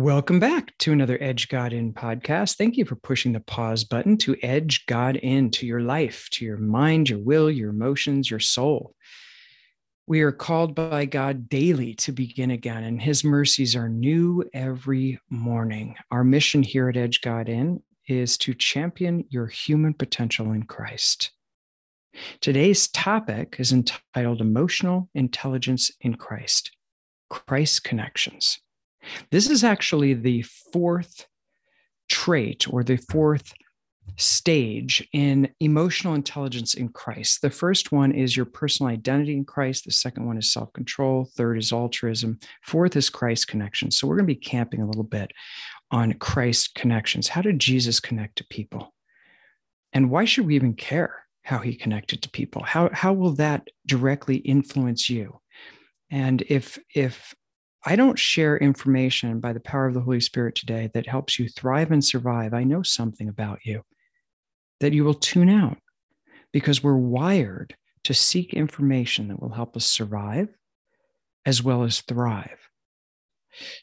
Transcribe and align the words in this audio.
Welcome 0.00 0.40
back 0.40 0.78
to 0.78 0.92
another 0.92 1.18
Edge 1.20 1.50
God 1.50 1.74
In 1.74 1.92
podcast. 1.92 2.56
Thank 2.56 2.78
you 2.78 2.86
for 2.86 2.96
pushing 2.96 3.32
the 3.32 3.40
pause 3.40 3.84
button 3.84 4.16
to 4.18 4.34
edge 4.42 4.86
God 4.86 5.16
into 5.16 5.66
your 5.66 5.82
life, 5.82 6.30
to 6.30 6.44
your 6.46 6.56
mind, 6.56 7.10
your 7.10 7.18
will, 7.18 7.50
your 7.50 7.68
emotions, 7.68 8.30
your 8.30 8.40
soul. 8.40 8.94
We 10.06 10.22
are 10.22 10.32
called 10.32 10.74
by 10.74 11.04
God 11.04 11.50
daily 11.50 11.92
to 11.96 12.12
begin 12.12 12.50
again, 12.50 12.82
and 12.84 13.02
His 13.02 13.24
mercies 13.24 13.76
are 13.76 13.90
new 13.90 14.42
every 14.54 15.20
morning. 15.28 15.96
Our 16.10 16.24
mission 16.24 16.62
here 16.62 16.88
at 16.88 16.96
Edge 16.96 17.20
God 17.20 17.50
In 17.50 17.82
is 18.08 18.38
to 18.38 18.54
champion 18.54 19.26
your 19.28 19.48
human 19.48 19.92
potential 19.92 20.52
in 20.52 20.62
Christ. 20.62 21.30
Today's 22.40 22.88
topic 22.88 23.56
is 23.58 23.70
entitled 23.70 24.40
Emotional 24.40 25.10
Intelligence 25.14 25.90
in 26.00 26.14
Christ 26.14 26.70
Christ 27.28 27.84
Connections. 27.84 28.60
This 29.30 29.48
is 29.48 29.64
actually 29.64 30.14
the 30.14 30.42
fourth 30.72 31.26
trait 32.08 32.72
or 32.72 32.82
the 32.82 32.96
fourth 32.96 33.52
stage 34.16 35.06
in 35.12 35.48
emotional 35.60 36.14
intelligence 36.14 36.74
in 36.74 36.88
Christ. 36.88 37.42
The 37.42 37.50
first 37.50 37.92
one 37.92 38.12
is 38.12 38.36
your 38.36 38.46
personal 38.46 38.92
identity 38.92 39.34
in 39.34 39.44
Christ. 39.44 39.84
The 39.84 39.92
second 39.92 40.26
one 40.26 40.36
is 40.36 40.52
self 40.52 40.72
control. 40.72 41.30
Third 41.36 41.58
is 41.58 41.72
altruism. 41.72 42.38
Fourth 42.62 42.96
is 42.96 43.10
Christ 43.10 43.48
connection. 43.48 43.90
So 43.90 44.06
we're 44.06 44.16
going 44.16 44.26
to 44.26 44.34
be 44.34 44.40
camping 44.40 44.82
a 44.82 44.86
little 44.86 45.04
bit 45.04 45.32
on 45.90 46.14
Christ 46.14 46.74
connections. 46.74 47.28
How 47.28 47.42
did 47.42 47.58
Jesus 47.58 48.00
connect 48.00 48.36
to 48.36 48.46
people? 48.46 48.94
And 49.92 50.10
why 50.10 50.24
should 50.24 50.46
we 50.46 50.54
even 50.54 50.74
care 50.74 51.24
how 51.42 51.58
he 51.58 51.74
connected 51.74 52.22
to 52.22 52.30
people? 52.30 52.62
How, 52.62 52.90
how 52.92 53.12
will 53.12 53.32
that 53.34 53.68
directly 53.86 54.36
influence 54.36 55.10
you? 55.10 55.40
And 56.10 56.42
if 56.48 56.78
if 56.94 57.34
I 57.84 57.96
don't 57.96 58.18
share 58.18 58.58
information 58.58 59.40
by 59.40 59.52
the 59.52 59.60
power 59.60 59.86
of 59.86 59.94
the 59.94 60.00
Holy 60.00 60.20
Spirit 60.20 60.54
today 60.54 60.90
that 60.92 61.06
helps 61.06 61.38
you 61.38 61.48
thrive 61.48 61.90
and 61.90 62.04
survive. 62.04 62.52
I 62.52 62.64
know 62.64 62.82
something 62.82 63.28
about 63.28 63.60
you 63.64 63.82
that 64.80 64.92
you 64.92 65.04
will 65.04 65.14
tune 65.14 65.48
out 65.48 65.78
because 66.52 66.82
we're 66.82 66.96
wired 66.96 67.74
to 68.04 68.14
seek 68.14 68.54
information 68.54 69.28
that 69.28 69.40
will 69.40 69.52
help 69.52 69.76
us 69.76 69.86
survive 69.86 70.48
as 71.46 71.62
well 71.62 71.84
as 71.84 72.00
thrive. 72.02 72.58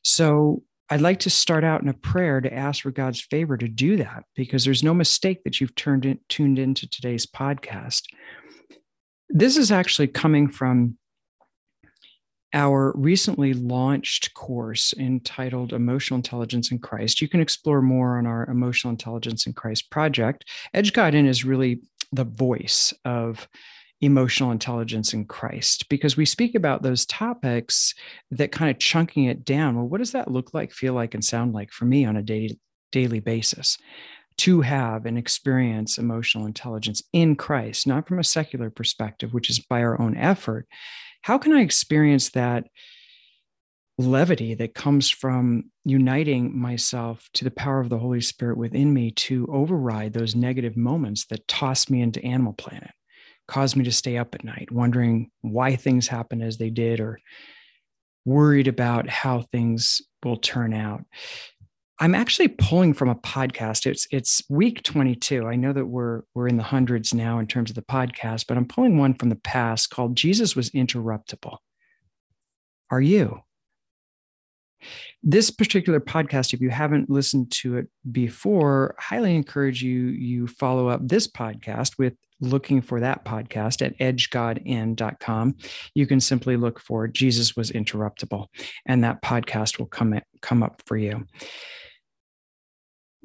So 0.03 0.63
I'd 0.89 1.01
like 1.01 1.19
to 1.21 1.29
start 1.29 1.63
out 1.63 1.81
in 1.81 1.89
a 1.89 1.93
prayer 1.93 2.39
to 2.39 2.53
ask 2.53 2.83
for 2.83 2.91
God's 2.91 3.21
favor 3.21 3.57
to 3.57 3.67
do 3.67 3.97
that 3.97 4.23
because 4.35 4.63
there's 4.63 4.83
no 4.83 4.93
mistake 4.93 5.43
that 5.43 5.59
you've 5.59 5.75
turned 5.75 6.05
in, 6.05 6.19
tuned 6.29 6.59
into 6.59 6.87
today's 6.89 7.25
podcast. 7.25 8.03
This 9.29 9.57
is 9.57 9.71
actually 9.71 10.07
coming 10.07 10.49
from 10.49 10.97
our 12.57 12.91
recently 12.95 13.53
launched 13.53 14.33
course 14.33 14.91
entitled 14.97 15.73
Emotional 15.73 16.15
Intelligence 16.15 16.71
in 16.71 16.79
Christ. 16.79 17.21
You 17.21 17.27
can 17.27 17.39
explore 17.39 17.83
more 17.83 18.17
on 18.17 18.25
our 18.25 18.49
Emotional 18.49 18.89
Intelligence 18.89 19.45
in 19.45 19.53
Christ 19.53 19.91
project. 19.91 20.43
Edge 20.73 20.91
In 20.97 21.27
is 21.27 21.45
really 21.45 21.81
the 22.11 22.23
voice 22.23 22.95
of 23.05 23.47
emotional 24.01 24.49
intelligence 24.49 25.13
in 25.13 25.25
Christ 25.25 25.87
because 25.87 26.17
we 26.17 26.25
speak 26.25 26.55
about 26.55 26.81
those 26.81 27.05
topics 27.05 27.93
that 28.31 28.51
kind 28.51 28.71
of 28.71 28.79
chunking 28.79 29.25
it 29.25 29.45
down. 29.45 29.75
Well, 29.75 29.87
what 29.87 29.99
does 29.99 30.13
that 30.13 30.31
look 30.31 30.51
like, 30.55 30.71
feel 30.71 30.93
like, 30.93 31.13
and 31.13 31.23
sound 31.23 31.53
like 31.53 31.71
for 31.71 31.85
me 31.85 32.05
on 32.05 32.17
a 32.17 32.23
daily, 32.23 32.59
daily 32.91 33.19
basis? 33.19 33.77
To 34.37 34.61
have 34.61 35.05
and 35.05 35.17
experience 35.17 35.99
emotional 35.99 36.47
intelligence 36.47 37.03
in 37.13 37.35
Christ, 37.35 37.85
not 37.85 38.07
from 38.07 38.17
a 38.19 38.23
secular 38.23 38.71
perspective, 38.71 39.33
which 39.33 39.49
is 39.51 39.59
by 39.59 39.81
our 39.81 39.99
own 40.01 40.15
effort, 40.15 40.67
how 41.27 41.37
can 41.37 41.51
I 41.51 41.59
experience 41.59 42.29
that 42.29 42.67
levity 43.97 44.53
that 44.53 44.73
comes 44.73 45.09
from 45.09 45.65
uniting 45.83 46.57
myself 46.57 47.27
to 47.33 47.43
the 47.43 47.51
power 47.51 47.81
of 47.81 47.89
the 47.89 47.97
Holy 47.97 48.21
Spirit 48.21 48.57
within 48.57 48.93
me 48.93 49.11
to 49.11 49.45
override 49.51 50.13
those 50.13 50.37
negative 50.37 50.77
moments 50.77 51.25
that 51.25 51.45
toss 51.45 51.89
me 51.89 52.01
into 52.01 52.23
Animal 52.23 52.53
Planet, 52.53 52.91
cause 53.45 53.75
me 53.75 53.83
to 53.83 53.91
stay 53.91 54.15
up 54.17 54.35
at 54.35 54.45
night, 54.45 54.71
wondering 54.71 55.29
why 55.41 55.75
things 55.75 56.07
happen 56.07 56.41
as 56.41 56.59
they 56.59 56.69
did, 56.69 57.01
or 57.01 57.19
worried 58.23 58.69
about 58.69 59.09
how 59.09 59.41
things 59.51 60.01
will 60.23 60.37
turn 60.37 60.73
out. 60.73 61.03
I'm 61.99 62.13
actually 62.13 62.49
pulling 62.49 62.93
from 62.93 63.09
a 63.09 63.15
podcast. 63.15 63.87
It's 63.87 64.07
it's 64.11 64.43
week 64.49 64.83
22. 64.83 65.47
I 65.47 65.55
know 65.55 65.73
that 65.73 65.87
we're 65.87 66.21
we're 66.35 66.47
in 66.47 66.57
the 66.57 66.63
hundreds 66.63 67.13
now 67.13 67.39
in 67.39 67.47
terms 67.47 67.71
of 67.71 67.75
the 67.75 67.81
podcast, 67.81 68.45
but 68.47 68.55
I'm 68.55 68.67
pulling 68.67 68.97
one 68.97 69.15
from 69.15 69.29
the 69.29 69.35
past 69.35 69.89
called 69.89 70.15
Jesus 70.15 70.55
was 70.55 70.69
interruptible. 70.71 71.57
Are 72.91 73.01
you? 73.01 73.39
This 75.23 75.49
particular 75.49 75.99
podcast, 75.99 76.53
if 76.53 76.61
you 76.61 76.69
haven't 76.69 77.09
listened 77.09 77.51
to 77.51 77.77
it 77.77 77.87
before, 78.11 78.95
highly 78.99 79.35
encourage 79.35 79.81
you 79.81 80.09
you 80.09 80.45
follow 80.45 80.89
up 80.89 81.01
this 81.03 81.27
podcast 81.27 81.97
with 81.97 82.13
looking 82.39 82.83
for 82.83 82.99
that 82.99 83.25
podcast 83.25 83.83
at 83.83 83.97
edgegodin.com. 83.97 85.55
You 85.95 86.05
can 86.05 86.19
simply 86.19 86.57
look 86.57 86.79
for 86.79 87.07
Jesus 87.07 87.55
was 87.55 87.71
interruptible, 87.71 88.45
and 88.85 89.03
that 89.03 89.23
podcast 89.23 89.79
will 89.79 89.87
come 89.87 90.19
come 90.43 90.61
up 90.61 90.83
for 90.85 90.95
you. 90.95 91.25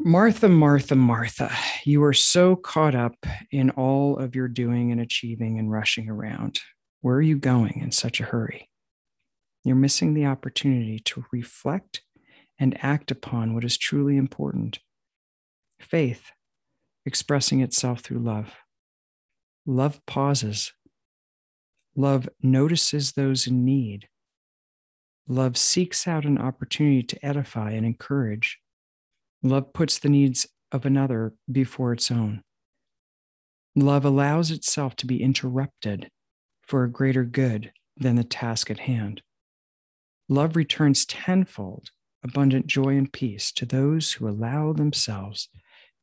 Martha, 0.05 0.49
Martha, 0.49 0.97
Martha, 0.97 1.53
you 1.85 2.03
are 2.03 2.13
so 2.13 2.57
caught 2.57 2.97
up 2.97 3.25
in 3.53 3.71
all 3.71 4.19
of 4.19 4.35
your 4.35 4.49
doing 4.49 4.91
and 4.91 5.01
achieving 5.01 5.61
and 5.61 5.71
rushing 5.71 6.09
around. 6.09 6.59
Where 7.03 7.15
are 7.15 7.23
you 7.23 7.39
going 7.39 7.81
in 7.81 7.93
such 7.93 8.21
a 8.21 8.25
hurry? 8.25 8.69
You're 9.63 9.77
missing 9.77 10.15
the 10.15 10.27
opportunity 10.27 10.99
to 11.05 11.25
reflect 11.31 12.03
and 12.59 12.77
act 12.83 13.13
upon 13.13 13.55
what 13.55 13.63
is 13.63 13.79
truly 13.79 14.17
important 14.17 14.81
faith, 15.79 16.33
expressing 17.07 17.61
itself 17.61 18.01
through 18.01 18.21
love. 18.21 18.55
Love 19.67 20.05
pauses. 20.05 20.73
Love 21.95 22.29
notices 22.43 23.13
those 23.13 23.47
in 23.47 23.65
need. 23.65 24.09
Love 25.29 25.57
seeks 25.57 26.09
out 26.09 26.25
an 26.25 26.39
opportunity 26.39 27.05
to 27.05 27.25
edify 27.25 27.71
and 27.71 27.87
encourage. 27.87 28.59
Love 29.43 29.73
puts 29.73 29.99
the 29.99 30.09
needs 30.09 30.47
of 30.71 30.87
another 30.87 31.35
before 31.51 31.93
its 31.93 32.11
own. 32.11 32.43
Love 33.75 34.05
allows 34.05 34.51
itself 34.51 34.95
to 34.97 35.07
be 35.07 35.23
interrupted 35.23 36.09
for 36.63 36.85
a 36.85 36.91
greater 36.91 37.25
good 37.25 37.73
than 37.97 38.17
the 38.17 38.25
task 38.25 38.71
at 38.71 38.81
hand. 38.81 39.23
Love 40.29 40.57
returns 40.57 41.05
tenfold 41.05 41.91
abundant 42.25 42.67
joy 42.67 42.97
and 42.97 43.13
peace 43.13 43.51
to 43.53 43.67
those 43.67 44.13
who 44.13 44.29
allow 44.29 44.73
themselves 44.73 45.49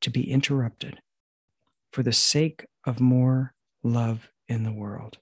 to 0.01 0.09
be 0.09 0.29
interrupted 0.29 0.99
for 1.91 2.03
the 2.03 2.13
sake 2.13 2.65
of 2.85 2.99
more 2.99 3.53
love 3.83 4.29
in 4.47 4.63
the 4.63 4.71
world. 4.71 5.17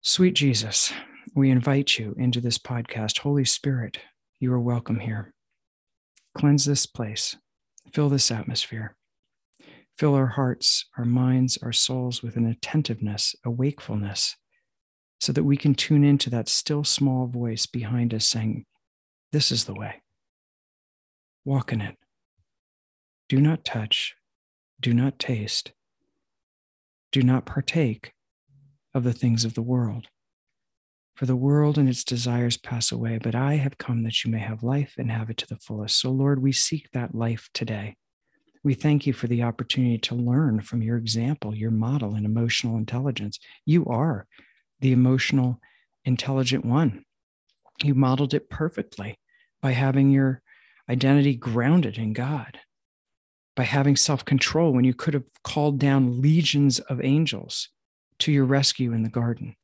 Sweet 0.00 0.34
Jesus, 0.34 0.92
we 1.34 1.50
invite 1.50 1.98
you 1.98 2.14
into 2.18 2.40
this 2.40 2.58
podcast. 2.58 3.18
Holy 3.18 3.44
Spirit, 3.44 3.98
you 4.38 4.52
are 4.52 4.60
welcome 4.60 5.00
here. 5.00 5.34
Cleanse 6.34 6.64
this 6.64 6.86
place, 6.86 7.36
fill 7.92 8.08
this 8.08 8.30
atmosphere. 8.30 8.96
Fill 9.96 10.14
our 10.14 10.28
hearts, 10.28 10.86
our 10.96 11.04
minds, 11.04 11.58
our 11.62 11.72
souls 11.72 12.22
with 12.22 12.36
an 12.36 12.46
attentiveness, 12.46 13.34
a 13.44 13.50
wakefulness, 13.50 14.36
so 15.18 15.32
that 15.32 15.44
we 15.44 15.56
can 15.56 15.74
tune 15.74 16.04
into 16.04 16.30
that 16.30 16.48
still 16.48 16.84
small 16.84 17.26
voice 17.26 17.66
behind 17.66 18.14
us 18.14 18.24
saying, 18.24 18.64
This 19.32 19.52
is 19.52 19.64
the 19.64 19.74
way. 19.74 20.00
Walk 21.44 21.72
in 21.72 21.80
it. 21.80 21.96
Do 23.28 23.40
not 23.40 23.64
touch, 23.64 24.14
do 24.80 24.94
not 24.94 25.18
taste, 25.18 25.72
do 27.12 27.22
not 27.22 27.44
partake 27.44 28.12
of 28.94 29.04
the 29.04 29.12
things 29.12 29.44
of 29.44 29.54
the 29.54 29.62
world. 29.62 30.06
For 31.20 31.26
the 31.26 31.36
world 31.36 31.76
and 31.76 31.86
its 31.86 32.02
desires 32.02 32.56
pass 32.56 32.90
away, 32.90 33.18
but 33.18 33.34
I 33.34 33.56
have 33.56 33.76
come 33.76 34.04
that 34.04 34.24
you 34.24 34.30
may 34.30 34.38
have 34.38 34.62
life 34.62 34.94
and 34.96 35.10
have 35.10 35.28
it 35.28 35.36
to 35.36 35.46
the 35.46 35.58
fullest. 35.58 36.00
So, 36.00 36.10
Lord, 36.10 36.40
we 36.40 36.50
seek 36.50 36.90
that 36.92 37.14
life 37.14 37.50
today. 37.52 37.96
We 38.64 38.72
thank 38.72 39.06
you 39.06 39.12
for 39.12 39.26
the 39.26 39.42
opportunity 39.42 39.98
to 39.98 40.14
learn 40.14 40.62
from 40.62 40.80
your 40.80 40.96
example, 40.96 41.54
your 41.54 41.72
model 41.72 42.14
in 42.14 42.24
emotional 42.24 42.78
intelligence. 42.78 43.38
You 43.66 43.84
are 43.84 44.26
the 44.80 44.92
emotional, 44.92 45.60
intelligent 46.06 46.64
one. 46.64 47.04
You 47.84 47.94
modeled 47.94 48.32
it 48.32 48.48
perfectly 48.48 49.18
by 49.60 49.72
having 49.72 50.10
your 50.10 50.40
identity 50.88 51.34
grounded 51.34 51.98
in 51.98 52.14
God, 52.14 52.60
by 53.54 53.64
having 53.64 53.94
self 53.94 54.24
control 54.24 54.72
when 54.72 54.86
you 54.86 54.94
could 54.94 55.12
have 55.12 55.24
called 55.44 55.78
down 55.78 56.22
legions 56.22 56.78
of 56.78 57.04
angels 57.04 57.68
to 58.20 58.32
your 58.32 58.46
rescue 58.46 58.94
in 58.94 59.02
the 59.02 59.10
garden 59.10 59.54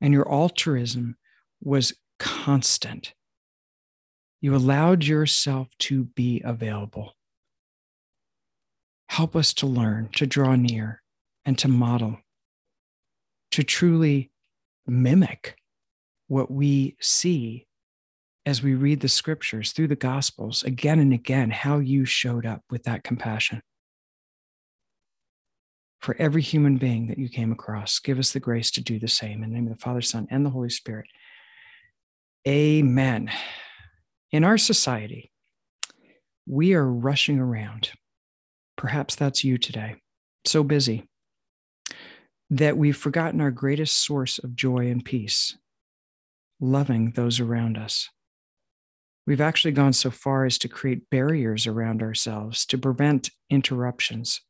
and 0.00 0.12
your 0.12 0.30
altruism 0.30 1.16
was 1.60 1.92
constant. 2.18 3.14
You 4.40 4.54
allowed 4.54 5.04
yourself 5.04 5.68
to 5.80 6.04
be 6.04 6.40
available. 6.44 7.14
Help 9.08 9.34
us 9.34 9.52
to 9.54 9.66
learn, 9.66 10.10
to 10.14 10.26
draw 10.26 10.54
near, 10.54 11.02
and 11.44 11.58
to 11.58 11.68
model, 11.68 12.18
to 13.50 13.62
truly 13.64 14.30
mimic 14.86 15.56
what 16.28 16.50
we 16.50 16.96
see 17.00 17.66
as 18.46 18.62
we 18.62 18.74
read 18.74 19.00
the 19.00 19.08
scriptures 19.08 19.72
through 19.72 19.88
the 19.88 19.96
gospels 19.96 20.62
again 20.62 20.98
and 20.98 21.12
again 21.12 21.50
how 21.50 21.78
you 21.78 22.04
showed 22.04 22.46
up 22.46 22.62
with 22.70 22.84
that 22.84 23.04
compassion 23.04 23.60
for 26.00 26.16
every 26.18 26.42
human 26.42 26.76
being 26.76 27.08
that 27.08 27.18
you 27.18 27.28
came 27.28 27.52
across. 27.52 27.98
Give 27.98 28.18
us 28.18 28.32
the 28.32 28.40
grace 28.40 28.70
to 28.72 28.80
do 28.80 28.98
the 28.98 29.08
same. 29.08 29.42
In 29.42 29.50
the 29.50 29.56
name 29.56 29.66
of 29.66 29.76
the 29.76 29.82
Father, 29.82 30.00
Son, 30.00 30.26
and 30.30 30.44
the 30.44 30.50
Holy 30.50 30.70
Spirit. 30.70 31.06
Amen. 32.46 33.30
In 34.30 34.44
our 34.44 34.58
society, 34.58 35.32
we 36.46 36.74
are 36.74 36.86
rushing 36.86 37.38
around. 37.38 37.90
Perhaps 38.76 39.16
that's 39.16 39.44
you 39.44 39.58
today. 39.58 39.96
So 40.44 40.62
busy 40.62 41.08
that 42.50 42.76
we've 42.78 42.96
forgotten 42.96 43.40
our 43.40 43.50
greatest 43.50 43.98
source 43.98 44.38
of 44.38 44.56
joy 44.56 44.90
and 44.90 45.04
peace 45.04 45.56
loving 46.60 47.12
those 47.12 47.40
around 47.40 47.76
us. 47.76 48.08
We've 49.26 49.40
actually 49.40 49.72
gone 49.72 49.92
so 49.92 50.10
far 50.10 50.46
as 50.46 50.56
to 50.58 50.68
create 50.68 51.10
barriers 51.10 51.66
around 51.66 52.02
ourselves 52.02 52.64
to 52.66 52.78
prevent 52.78 53.30
interruptions 53.50 54.40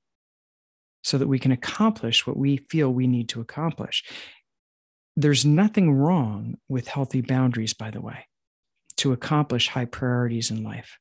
so 1.02 1.18
that 1.18 1.28
we 1.28 1.38
can 1.38 1.52
accomplish 1.52 2.26
what 2.26 2.36
we 2.36 2.58
feel 2.70 2.92
we 2.92 3.06
need 3.06 3.28
to 3.30 3.40
accomplish. 3.40 4.04
There's 5.16 5.44
nothing 5.44 5.92
wrong 5.92 6.56
with 6.68 6.88
healthy 6.88 7.20
boundaries, 7.20 7.74
by 7.74 7.90
the 7.90 8.00
way, 8.00 8.26
to 8.98 9.12
accomplish 9.12 9.68
high 9.68 9.84
priorities 9.84 10.50
in 10.50 10.62
life. 10.62 10.98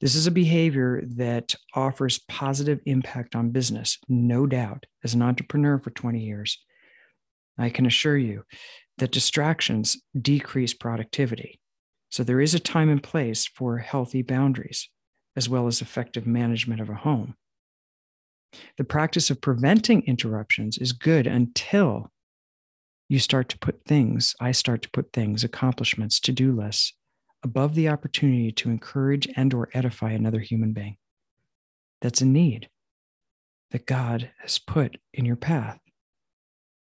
This 0.00 0.14
is 0.14 0.26
a 0.26 0.32
behavior 0.32 1.02
that 1.16 1.54
offers 1.74 2.20
positive 2.28 2.80
impact 2.86 3.34
on 3.34 3.50
business, 3.50 3.98
no 4.08 4.46
doubt. 4.46 4.86
As 5.02 5.14
an 5.14 5.22
entrepreneur 5.22 5.78
for 5.78 5.90
20 5.90 6.20
years, 6.20 6.58
I 7.58 7.70
can 7.70 7.86
assure 7.86 8.16
you 8.16 8.44
that 8.98 9.12
distractions 9.12 9.96
decrease 10.20 10.74
productivity. 10.74 11.60
So 12.08 12.22
there 12.22 12.40
is 12.40 12.54
a 12.54 12.60
time 12.60 12.88
and 12.88 13.02
place 13.02 13.46
for 13.46 13.78
healthy 13.78 14.22
boundaries, 14.22 14.88
as 15.36 15.48
well 15.48 15.66
as 15.66 15.80
effective 15.80 16.26
management 16.26 16.80
of 16.80 16.88
a 16.88 16.94
home. 16.94 17.34
The 18.76 18.84
practice 18.84 19.30
of 19.30 19.40
preventing 19.40 20.02
interruptions 20.02 20.78
is 20.78 20.92
good 20.92 21.26
until 21.26 22.10
you 23.08 23.18
start 23.18 23.48
to 23.50 23.58
put 23.58 23.84
things, 23.84 24.34
I 24.40 24.52
start 24.52 24.82
to 24.82 24.90
put 24.90 25.12
things, 25.12 25.44
accomplishments, 25.44 26.18
to 26.20 26.32
do 26.32 26.52
lists 26.52 26.94
above 27.42 27.74
the 27.74 27.88
opportunity 27.88 28.50
to 28.50 28.70
encourage 28.70 29.28
and 29.36 29.52
or 29.52 29.68
edify 29.74 30.12
another 30.12 30.40
human 30.40 30.72
being. 30.72 30.96
That's 32.00 32.22
a 32.22 32.26
need 32.26 32.68
that 33.70 33.86
God 33.86 34.30
has 34.40 34.58
put 34.58 34.98
in 35.12 35.24
your 35.24 35.36
path. 35.36 35.78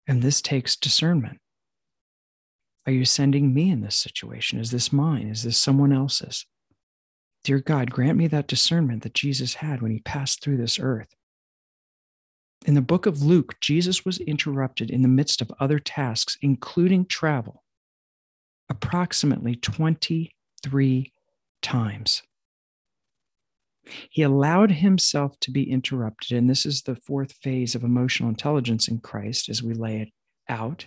And 0.06 0.22
this 0.22 0.40
takes 0.40 0.76
discernment. 0.76 1.38
Are 2.86 2.92
you 2.92 3.04
sending 3.04 3.54
me 3.54 3.70
in 3.70 3.80
this 3.80 3.96
situation? 3.96 4.58
Is 4.58 4.70
this 4.70 4.92
mine? 4.92 5.28
Is 5.28 5.42
this 5.42 5.58
someone 5.58 5.92
else's? 5.92 6.46
Dear 7.44 7.60
God, 7.60 7.90
grant 7.90 8.18
me 8.18 8.26
that 8.28 8.46
discernment 8.46 9.02
that 9.02 9.14
Jesus 9.14 9.54
had 9.54 9.82
when 9.82 9.90
he 9.90 10.00
passed 10.00 10.42
through 10.42 10.58
this 10.58 10.78
earth. 10.78 11.14
In 12.64 12.74
the 12.74 12.80
book 12.80 13.06
of 13.06 13.22
Luke, 13.22 13.56
Jesus 13.60 14.04
was 14.04 14.18
interrupted 14.18 14.90
in 14.90 15.02
the 15.02 15.08
midst 15.08 15.42
of 15.42 15.52
other 15.58 15.78
tasks, 15.78 16.38
including 16.40 17.06
travel, 17.06 17.64
approximately 18.68 19.56
23 19.56 21.12
times. 21.60 22.22
He 24.10 24.22
allowed 24.22 24.70
himself 24.70 25.38
to 25.40 25.50
be 25.50 25.68
interrupted. 25.68 26.38
And 26.38 26.48
this 26.48 26.64
is 26.64 26.82
the 26.82 26.94
fourth 26.94 27.32
phase 27.42 27.74
of 27.74 27.82
emotional 27.82 28.28
intelligence 28.28 28.86
in 28.86 29.00
Christ 29.00 29.48
as 29.48 29.62
we 29.62 29.74
lay 29.74 30.02
it 30.02 30.08
out 30.48 30.86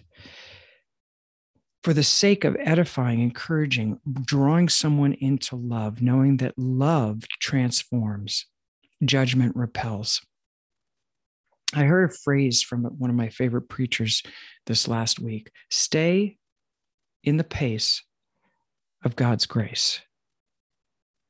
for 1.86 1.94
the 1.94 2.04
sake 2.04 2.44
of 2.44 2.58
edifying, 2.60 3.22
encouraging, 3.22 4.00
drawing 4.24 4.70
someone 4.70 5.14
into 5.14 5.56
love, 5.56 6.02
knowing 6.02 6.38
that 6.38 6.58
love 6.58 7.26
transforms, 7.40 8.48
judgment 9.04 9.56
repels. 9.56 10.20
I 11.74 11.84
heard 11.84 12.10
a 12.10 12.14
phrase 12.14 12.62
from 12.62 12.84
one 12.84 13.10
of 13.10 13.16
my 13.16 13.30
favorite 13.30 13.70
preachers 13.70 14.24
this 14.66 14.88
last 14.88 15.20
week 15.20 15.52
stay 15.70 16.38
in 17.24 17.38
the 17.38 17.44
pace 17.44 18.04
of 19.04 19.16
God's 19.16 19.46
grace. 19.46 20.02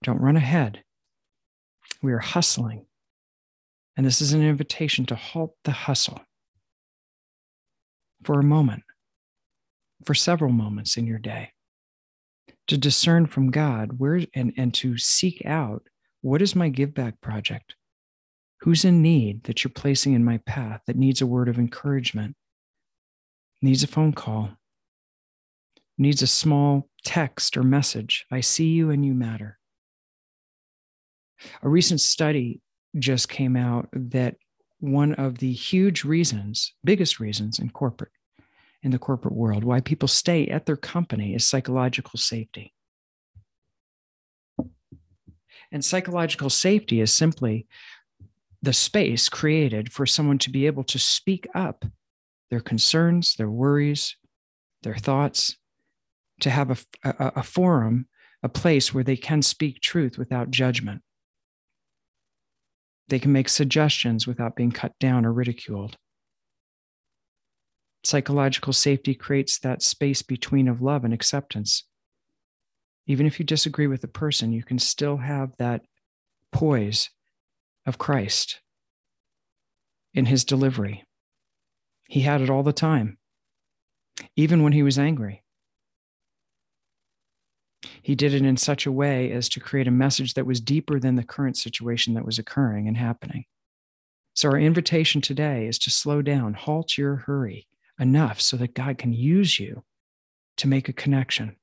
Don't 0.04 0.22
run 0.22 0.36
ahead. 0.36 0.84
We 2.02 2.14
are 2.14 2.20
hustling. 2.20 2.86
And 3.98 4.06
this 4.06 4.22
is 4.22 4.34
an 4.34 4.44
invitation 4.44 5.06
to 5.08 5.16
halt 5.16 5.56
the 5.64 5.72
hustle 5.72 6.20
for 8.24 8.40
a 8.40 8.44
moment 8.44 8.84
for 10.06 10.14
several 10.14 10.52
moments 10.52 10.98
in 10.98 11.08
your 11.08 11.20
day 11.20 11.52
to 12.68 12.78
discern 12.78 13.26
from 13.26 13.52
God 13.52 14.00
where 14.00 14.22
and, 14.34 14.54
and 14.58 14.74
to 14.76 14.98
seek 14.98 15.42
out 15.46 15.84
what 16.22 16.42
is 16.42 16.56
my 16.56 16.70
give 16.70 16.94
back 16.94 17.22
project? 17.22 17.76
Who's 18.66 18.84
in 18.84 19.04
need 19.04 19.44
that 19.44 19.64
you're 19.64 19.70
placing 19.70 20.14
in 20.14 20.24
my 20.24 20.40
path 20.40 20.82
that 20.88 20.96
needs 20.96 21.22
a 21.22 21.28
word 21.28 21.50
of 21.50 21.60
encouragement, 21.60 22.36
needs 23.62 23.84
a 23.84 23.88
phone 23.88 24.12
call, 24.12 24.58
needs 26.00 26.24
a 26.24 26.28
small 26.28 26.90
text 27.04 27.58
or 27.58 27.64
message? 27.64 28.26
I 28.32 28.40
see 28.40 28.70
you 28.70 28.90
and 28.90 29.06
you 29.06 29.14
matter. 29.14 29.60
A 31.62 31.70
recent 31.70 32.02
study 32.02 32.60
just 32.98 33.30
came 33.30 33.56
out 33.56 33.88
that 33.94 34.38
one 34.80 35.14
of 35.14 35.38
the 35.38 35.54
huge 35.54 36.04
reasons, 36.04 36.74
biggest 36.84 37.20
reasons 37.20 37.60
in 37.60 37.70
corporate 37.70 38.14
in 38.82 38.90
the 38.90 38.98
corporate 38.98 39.36
world, 39.36 39.64
why 39.64 39.80
people 39.80 40.08
stay 40.08 40.48
at 40.48 40.66
their 40.66 40.76
company 40.76 41.36
is 41.36 41.48
psychological 41.48 42.18
safety. 42.18 42.74
And 45.72 45.86
psychological 45.86 46.50
safety 46.50 47.02
is 47.02 47.14
simply 47.14 47.68
the 48.66 48.74
space 48.74 49.30
created 49.30 49.92
for 49.92 50.06
someone 50.06 50.38
to 50.40 50.50
be 50.50 50.66
able 50.66 50.84
to 50.84 51.00
speak 51.00 51.48
up 51.56 51.86
their 52.50 52.60
concerns, 52.60 53.36
their 53.36 53.50
worries, 53.50 54.16
their 54.84 54.96
thoughts, 54.96 55.58
to 56.42 56.50
have 56.50 56.72
a, 56.72 57.10
a, 57.10 57.32
a 57.38 57.44
forum, 57.44 58.08
a 58.44 58.50
place 58.50 58.94
where 58.94 59.04
they 59.04 59.18
can 59.18 59.42
speak 59.42 59.82
truth 59.82 60.18
without 60.18 60.52
judgment. 60.52 61.02
They 63.08 63.20
can 63.20 63.32
make 63.32 63.50
suggestions 63.50 64.28
without 64.28 64.56
being 64.56 64.72
cut 64.72 64.94
down 65.00 65.26
or 65.26 65.34
ridiculed 65.34 65.98
psychological 68.06 68.74
safety 68.74 69.14
creates 69.14 69.60
that 69.60 69.82
space 69.82 70.22
between 70.22 70.68
of 70.68 70.82
love 70.82 71.04
and 71.04 71.14
acceptance. 71.14 71.84
Even 73.08 73.26
if 73.26 73.40
you 73.40 73.46
disagree 73.46 73.88
with 73.88 74.02
the 74.02 74.08
person, 74.08 74.52
you 74.52 74.64
can 74.64 74.80
still 74.80 75.18
have 75.18 75.56
that 75.58 75.82
poise 76.52 77.10
of 77.86 77.98
Christ 77.98 78.62
in 80.14 80.26
his 80.26 80.46
delivery. 80.46 81.04
He 82.08 82.22
had 82.22 82.42
it 82.42 82.50
all 82.50 82.64
the 82.64 82.74
time, 82.74 83.18
even 84.36 84.64
when 84.64 84.74
he 84.74 84.84
was 84.84 84.98
angry. 84.98 85.44
He 88.02 88.16
did 88.16 88.34
it 88.34 88.46
in 88.46 88.58
such 88.58 88.86
a 88.86 88.92
way 88.92 89.32
as 89.32 89.50
to 89.50 89.60
create 89.60 89.88
a 89.88 89.92
message 89.92 90.36
that 90.36 90.46
was 90.46 90.62
deeper 90.62 91.00
than 91.00 91.16
the 91.16 91.24
current 91.24 91.58
situation 91.58 92.14
that 92.14 92.26
was 92.26 92.40
occurring 92.40 92.88
and 92.88 92.98
happening. 92.98 93.46
So, 94.34 94.50
our 94.50 94.60
invitation 94.60 95.22
today 95.22 95.66
is 95.66 95.80
to 95.80 95.90
slow 95.90 96.22
down, 96.22 96.54
halt 96.54 96.98
your 96.98 97.16
hurry, 97.16 97.68
enough 98.00 98.42
so 98.42 98.58
that 98.58 98.74
God 98.74 98.98
can 98.98 99.14
use 99.14 99.60
you 99.60 99.84
to 100.58 100.68
make 100.68 100.90
a 100.90 100.94
connection, 100.94 101.56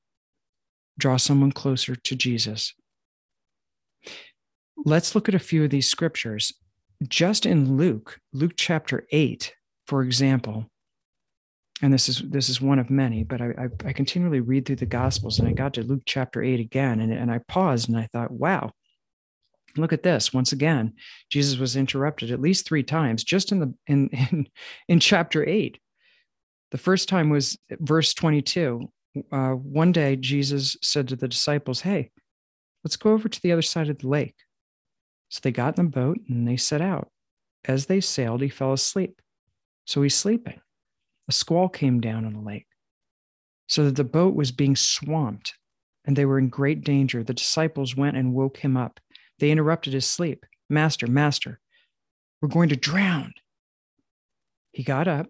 draw 0.99 1.17
someone 1.17 1.53
closer 1.53 1.95
to 1.95 2.17
Jesus. 2.17 2.75
Let's 4.77 5.15
look 5.15 5.29
at 5.29 5.35
a 5.35 5.41
few 5.41 5.65
of 5.65 5.71
these 5.71 5.89
scriptures. 5.89 6.53
Just 7.07 7.47
in 7.47 7.77
Luke, 7.77 8.19
Luke 8.33 8.53
chapter 8.57 9.07
8, 9.11 9.55
for 9.87 10.03
example, 10.03 10.67
and 11.81 11.93
this 11.93 12.09
is 12.09 12.23
this 12.29 12.49
is 12.49 12.61
one 12.61 12.79
of 12.79 12.91
many, 12.91 13.25
but 13.25 13.41
I, 13.41 13.47
I, 13.47 13.89
I 13.89 13.93
continually 13.93 14.39
read 14.39 14.67
through 14.67 14.77
the 14.77 14.87
Gospels 14.87 15.41
and 15.41 15.49
I 15.49 15.53
got 15.53 15.75
to 15.75 15.83
Luke 15.83 16.03
chapter 16.07 16.43
8 16.43 16.61
again, 16.61 17.01
and, 17.01 17.13
and 17.13 17.31
I 17.31 17.41
paused 17.49 17.89
and 17.89 17.99
I 17.99 18.09
thought, 18.13 18.31
wow, 18.31 18.71
look 19.77 19.93
at 19.93 20.03
this 20.03 20.35
once 20.35 20.53
again 20.53 20.93
jesus 21.31 21.59
was 21.59 21.77
interrupted 21.77 22.31
at 22.31 22.43
least 22.43 22.67
three 22.67 22.83
times 22.83 23.25
just 23.25 23.53
in 23.53 23.59
the 23.59 23.75
in 23.87 24.09
in, 24.31 24.47
in 24.87 25.01
chapter 25.01 25.49
8 25.49 25.79
the 26.73 26.79
first 26.79 27.09
time 27.09 27.29
was 27.29 27.59
verse 27.71 28.15
22. 28.15 28.91
Uh, 29.31 29.51
one 29.51 29.93
day, 29.93 30.17
Jesus 30.17 30.77
said 30.83 31.07
to 31.09 31.17
the 31.17 31.29
disciples, 31.29 31.83
Hey, 31.83 32.11
let's 32.83 32.97
go 32.97 33.13
over 33.13 33.29
to 33.29 33.43
the 33.43 33.53
other 33.53 33.63
side 33.63 33.91
of 33.91 33.99
the 33.99 34.09
lake. 34.09 34.35
So 35.33 35.41
they 35.43 35.51
got 35.51 35.79
in 35.79 35.87
the 35.87 35.91
boat 35.91 36.19
and 36.29 36.47
they 36.47 36.59
set 36.59 36.83
out. 36.83 37.09
As 37.65 37.87
they 37.87 38.03
sailed, 38.03 38.43
he 38.43 38.51
fell 38.51 38.75
asleep. 38.75 39.23
So 39.87 40.03
he's 40.03 40.15
sleeping. 40.15 40.61
A 41.27 41.33
squall 41.33 41.71
came 41.71 42.03
down 42.03 42.27
on 42.27 42.35
the 42.35 42.41
lake, 42.41 42.67
so 43.67 43.87
that 43.87 43.97
the 43.97 44.05
boat 44.05 44.35
was 44.35 44.53
being 44.53 44.77
swamped 44.77 45.55
and 46.05 46.15
they 46.15 46.27
were 46.27 46.39
in 46.39 46.51
great 46.51 46.85
danger. 46.85 47.25
The 47.25 47.33
disciples 47.33 47.97
went 47.97 48.19
and 48.19 48.35
woke 48.35 48.59
him 48.59 48.77
up. 48.77 49.01
They 49.39 49.51
interrupted 49.51 49.95
his 49.95 50.05
sleep. 50.05 50.45
Master, 50.69 51.07
Master, 51.07 51.61
we're 52.43 52.49
going 52.49 52.69
to 52.69 52.77
drown. 52.77 53.33
He 54.73 54.83
got 54.83 55.09
up, 55.09 55.29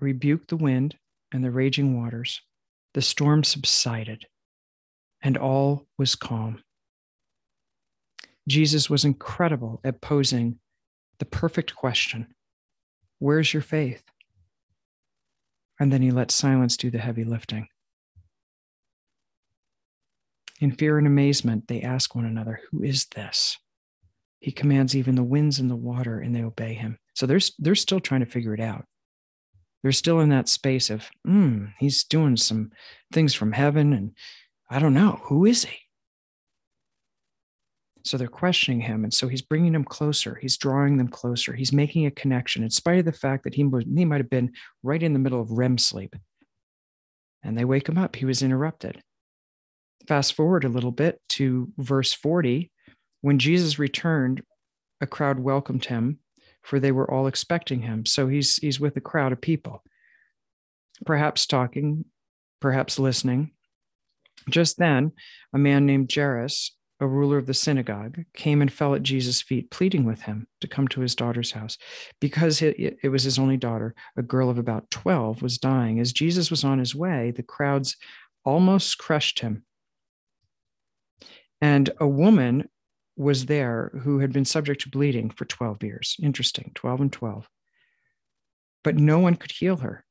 rebuked 0.00 0.48
the 0.48 0.56
wind 0.56 0.96
and 1.32 1.42
the 1.42 1.50
raging 1.50 2.00
waters. 2.00 2.40
The 2.94 3.02
storm 3.02 3.42
subsided, 3.42 4.26
and 5.20 5.36
all 5.36 5.88
was 5.98 6.14
calm. 6.14 6.62
Jesus 8.48 8.90
was 8.90 9.04
incredible 9.04 9.80
at 9.84 10.00
posing 10.00 10.58
the 11.18 11.24
perfect 11.24 11.74
question 11.74 12.34
Where's 13.18 13.54
your 13.54 13.62
faith? 13.62 14.02
And 15.78 15.92
then 15.92 16.02
he 16.02 16.10
let 16.10 16.30
silence 16.30 16.76
do 16.76 16.90
the 16.90 16.98
heavy 16.98 17.24
lifting. 17.24 17.68
In 20.60 20.72
fear 20.72 20.98
and 20.98 21.06
amazement, 21.06 21.68
they 21.68 21.82
ask 21.82 22.14
one 22.14 22.24
another, 22.24 22.60
Who 22.70 22.82
is 22.82 23.06
this? 23.06 23.58
He 24.40 24.50
commands 24.50 24.96
even 24.96 25.14
the 25.14 25.22
winds 25.22 25.60
and 25.60 25.70
the 25.70 25.76
water, 25.76 26.18
and 26.18 26.34
they 26.34 26.42
obey 26.42 26.74
him. 26.74 26.98
So 27.14 27.26
they're, 27.26 27.40
they're 27.58 27.74
still 27.76 28.00
trying 28.00 28.20
to 28.20 28.30
figure 28.30 28.54
it 28.54 28.60
out. 28.60 28.84
They're 29.82 29.92
still 29.92 30.20
in 30.20 30.28
that 30.30 30.48
space 30.48 30.90
of, 30.90 31.08
hmm, 31.24 31.66
he's 31.78 32.04
doing 32.04 32.36
some 32.36 32.70
things 33.12 33.34
from 33.34 33.52
heaven, 33.52 33.92
and 33.92 34.16
I 34.68 34.78
don't 34.78 34.94
know, 34.94 35.20
who 35.24 35.44
is 35.46 35.64
he? 35.64 35.78
So 38.04 38.16
they're 38.16 38.28
questioning 38.28 38.80
him. 38.80 39.04
And 39.04 39.14
so 39.14 39.28
he's 39.28 39.42
bringing 39.42 39.72
them 39.72 39.84
closer. 39.84 40.38
He's 40.40 40.56
drawing 40.56 40.96
them 40.96 41.08
closer. 41.08 41.52
He's 41.52 41.72
making 41.72 42.06
a 42.06 42.10
connection 42.10 42.62
in 42.62 42.70
spite 42.70 42.98
of 42.98 43.04
the 43.04 43.12
fact 43.12 43.44
that 43.44 43.54
he, 43.54 43.68
he 43.94 44.04
might 44.04 44.20
have 44.20 44.30
been 44.30 44.52
right 44.82 45.02
in 45.02 45.12
the 45.12 45.18
middle 45.18 45.40
of 45.40 45.50
REM 45.50 45.78
sleep. 45.78 46.16
And 47.42 47.56
they 47.56 47.64
wake 47.64 47.88
him 47.88 47.98
up. 47.98 48.16
He 48.16 48.24
was 48.24 48.42
interrupted. 48.42 49.02
Fast 50.06 50.34
forward 50.34 50.64
a 50.64 50.68
little 50.68 50.90
bit 50.90 51.20
to 51.30 51.72
verse 51.78 52.12
40. 52.12 52.70
When 53.20 53.38
Jesus 53.38 53.78
returned, 53.78 54.42
a 55.00 55.06
crowd 55.06 55.38
welcomed 55.38 55.84
him, 55.84 56.18
for 56.62 56.80
they 56.80 56.92
were 56.92 57.10
all 57.10 57.26
expecting 57.26 57.82
him. 57.82 58.06
So 58.06 58.28
he's, 58.28 58.56
he's 58.56 58.80
with 58.80 58.96
a 58.96 59.00
crowd 59.00 59.32
of 59.32 59.40
people, 59.40 59.82
perhaps 61.04 61.46
talking, 61.46 62.04
perhaps 62.60 62.98
listening. 62.98 63.52
Just 64.48 64.78
then, 64.78 65.12
a 65.52 65.58
man 65.58 65.86
named 65.86 66.10
Jairus, 66.12 66.74
a 67.02 67.06
ruler 67.08 67.36
of 67.36 67.46
the 67.46 67.52
synagogue, 67.52 68.24
came 68.32 68.62
and 68.62 68.72
fell 68.72 68.94
at 68.94 69.02
Jesus' 69.02 69.42
feet, 69.42 69.72
pleading 69.72 70.04
with 70.04 70.22
him 70.22 70.46
to 70.60 70.68
come 70.68 70.86
to 70.86 71.00
his 71.00 71.16
daughter's 71.16 71.50
house. 71.50 71.76
Because 72.20 72.62
it, 72.62 73.10
was 73.10 73.24
his 73.24 73.40
only 73.40 73.56
daughter, 73.56 73.92
a 74.16 74.22
girl 74.22 74.48
of 74.48 74.56
about 74.56 74.88
12, 74.92 75.42
was 75.42 75.58
dying. 75.58 75.98
As 75.98 76.12
Jesus 76.12 76.48
was 76.48 76.62
on 76.62 76.78
his 76.78 76.94
way, 76.94 77.32
the 77.32 77.42
crowds 77.42 77.96
almost 78.44 78.98
crushed 78.98 79.40
him. 79.40 79.64
And 81.60 81.90
a 81.98 82.06
woman 82.06 82.68
was 83.16 83.46
there 83.46 83.90
who 84.04 84.20
had 84.20 84.32
been 84.32 84.44
subject 84.44 84.82
to 84.82 84.88
bleeding 84.88 85.30
for 85.30 85.44
12 85.44 85.82
years. 85.82 86.16
Interesting, 86.22 86.70
12 86.76 87.00
and 87.00 87.12
12. 87.12 87.48
But 88.84 88.96
no 88.96 89.18
one 89.18 89.34
could 89.34 89.50
heal 89.50 89.78
her. 89.78 90.04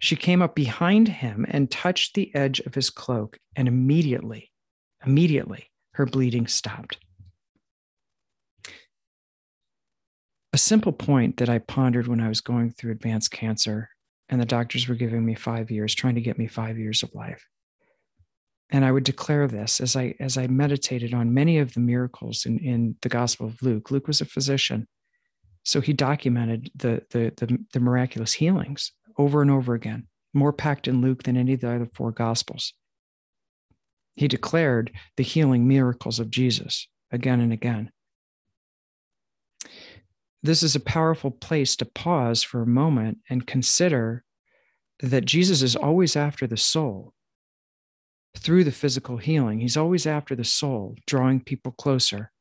She 0.00 0.16
came 0.16 0.42
up 0.42 0.56
behind 0.56 1.06
him 1.06 1.46
and 1.48 1.70
touched 1.70 2.14
the 2.14 2.34
edge 2.34 2.58
of 2.60 2.74
his 2.74 2.90
cloak, 2.90 3.38
and 3.54 3.68
immediately, 3.68 4.50
immediately, 5.06 5.68
her 5.94 6.06
bleeding 6.06 6.46
stopped. 6.46 6.98
A 10.52 10.58
simple 10.58 10.92
point 10.92 11.38
that 11.38 11.48
I 11.48 11.58
pondered 11.58 12.06
when 12.06 12.20
I 12.20 12.28
was 12.28 12.40
going 12.40 12.70
through 12.70 12.92
advanced 12.92 13.30
cancer, 13.30 13.88
and 14.28 14.40
the 14.40 14.46
doctors 14.46 14.86
were 14.86 14.94
giving 14.94 15.24
me 15.24 15.34
five 15.34 15.70
years, 15.70 15.94
trying 15.94 16.14
to 16.14 16.20
get 16.20 16.38
me 16.38 16.46
five 16.46 16.78
years 16.78 17.02
of 17.02 17.14
life. 17.14 17.46
And 18.70 18.84
I 18.84 18.92
would 18.92 19.04
declare 19.04 19.46
this 19.48 19.80
as 19.80 19.96
I 19.96 20.14
as 20.18 20.38
I 20.38 20.46
meditated 20.46 21.12
on 21.12 21.34
many 21.34 21.58
of 21.58 21.74
the 21.74 21.80
miracles 21.80 22.46
in, 22.46 22.58
in 22.58 22.96
the 23.02 23.08
Gospel 23.08 23.46
of 23.46 23.62
Luke. 23.62 23.90
Luke 23.90 24.06
was 24.06 24.20
a 24.20 24.26
physician. 24.26 24.88
So 25.64 25.80
he 25.80 25.92
documented 25.92 26.70
the, 26.74 27.02
the, 27.10 27.32
the, 27.36 27.58
the 27.72 27.80
miraculous 27.80 28.32
healings 28.32 28.92
over 29.16 29.42
and 29.42 29.50
over 29.50 29.74
again, 29.74 30.08
more 30.34 30.52
packed 30.52 30.88
in 30.88 31.00
Luke 31.00 31.22
than 31.22 31.36
any 31.36 31.52
of 31.54 31.60
the 31.60 31.72
other 31.72 31.88
four 31.94 32.10
Gospels. 32.10 32.74
He 34.14 34.28
declared 34.28 34.92
the 35.16 35.22
healing 35.22 35.66
miracles 35.66 36.20
of 36.20 36.30
Jesus 36.30 36.86
again 37.10 37.40
and 37.40 37.52
again. 37.52 37.90
This 40.42 40.62
is 40.62 40.74
a 40.74 40.80
powerful 40.80 41.30
place 41.30 41.76
to 41.76 41.84
pause 41.84 42.42
for 42.42 42.62
a 42.62 42.66
moment 42.66 43.18
and 43.30 43.46
consider 43.46 44.24
that 45.00 45.24
Jesus 45.24 45.62
is 45.62 45.76
always 45.76 46.16
after 46.16 46.46
the 46.46 46.56
soul 46.56 47.12
through 48.36 48.64
the 48.64 48.72
physical 48.72 49.18
healing. 49.18 49.60
He's 49.60 49.76
always 49.76 50.06
after 50.06 50.34
the 50.34 50.44
soul, 50.44 50.96
drawing 51.06 51.40
people 51.40 51.72
closer, 51.72 52.32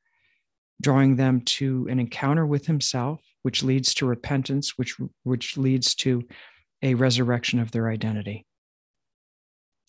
drawing 0.81 1.15
them 1.15 1.41
to 1.41 1.87
an 1.89 1.99
encounter 1.99 2.45
with 2.45 2.65
himself, 2.65 3.21
which 3.43 3.63
leads 3.63 3.93
to 3.95 4.05
repentance, 4.05 4.77
which, 4.77 4.95
which 5.23 5.57
leads 5.57 5.93
to 5.95 6.27
a 6.81 6.95
resurrection 6.95 7.59
of 7.59 7.71
their 7.71 7.89
identity. 7.89 8.45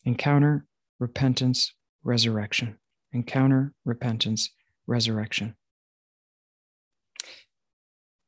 Encounter, 0.04 0.66
repentance, 1.02 1.75
resurrection. 2.04 2.78
Encounter, 3.12 3.73
repentance, 3.85 4.50
resurrection. 4.87 5.56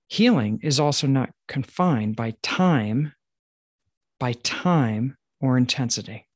Healing 0.08 0.58
is 0.62 0.80
also 0.80 1.06
not 1.06 1.30
confined 1.48 2.16
by 2.16 2.34
time, 2.42 3.14
by 4.18 4.32
time 4.32 5.16
or 5.40 5.56
intensity. 5.56 6.26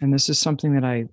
And 0.00 0.12
this 0.12 0.28
is 0.28 0.38
something 0.38 0.74
that 0.74 0.84
I 0.84 1.06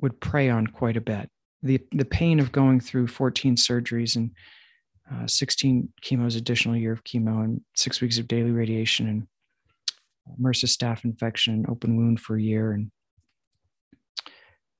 would 0.00 0.18
pray 0.20 0.48
on 0.48 0.66
quite 0.66 0.96
a 0.96 1.00
bit. 1.00 1.28
The, 1.62 1.80
the 1.92 2.04
pain 2.04 2.40
of 2.40 2.52
going 2.52 2.80
through 2.80 3.08
14 3.08 3.56
surgeries 3.56 4.16
and 4.16 4.30
uh, 5.12 5.26
16 5.26 5.90
chemos, 6.00 6.36
additional 6.36 6.76
year 6.76 6.92
of 6.92 7.04
chemo, 7.04 7.44
and 7.44 7.60
six 7.74 8.00
weeks 8.00 8.18
of 8.18 8.28
daily 8.28 8.50
radiation, 8.50 9.08
and 9.08 9.26
MRSA 10.40 10.68
staph 10.76 11.04
infection, 11.04 11.64
open 11.68 11.96
wound 11.96 12.20
for 12.20 12.36
a 12.36 12.42
year, 12.42 12.72
and 12.72 12.90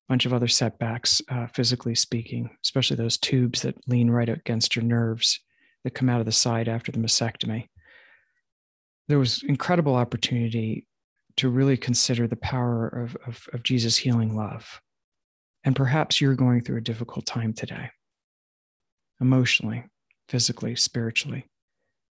bunch 0.07 0.25
of 0.25 0.33
other 0.33 0.47
setbacks, 0.47 1.21
uh, 1.29 1.47
physically 1.47 1.95
speaking, 1.95 2.49
especially 2.63 2.97
those 2.97 3.17
tubes 3.17 3.61
that 3.61 3.75
lean 3.87 4.09
right 4.09 4.29
against 4.29 4.75
your 4.75 4.83
nerves 4.83 5.39
that 5.83 5.91
come 5.91 6.09
out 6.09 6.19
of 6.19 6.25
the 6.25 6.31
side 6.31 6.67
after 6.67 6.91
the 6.91 6.99
mastectomy. 6.99 7.67
There 9.07 9.19
was 9.19 9.43
incredible 9.43 9.95
opportunity 9.95 10.85
to 11.37 11.49
really 11.49 11.77
consider 11.77 12.27
the 12.27 12.35
power 12.35 12.87
of, 12.87 13.15
of, 13.27 13.47
of 13.53 13.63
Jesus' 13.63 13.97
healing 13.97 14.35
love. 14.35 14.81
And 15.63 15.75
perhaps 15.75 16.19
you're 16.19 16.35
going 16.35 16.61
through 16.61 16.77
a 16.77 16.81
difficult 16.81 17.25
time 17.25 17.53
today, 17.53 17.89
emotionally, 19.21 19.85
physically, 20.29 20.75
spiritually. 20.75 21.45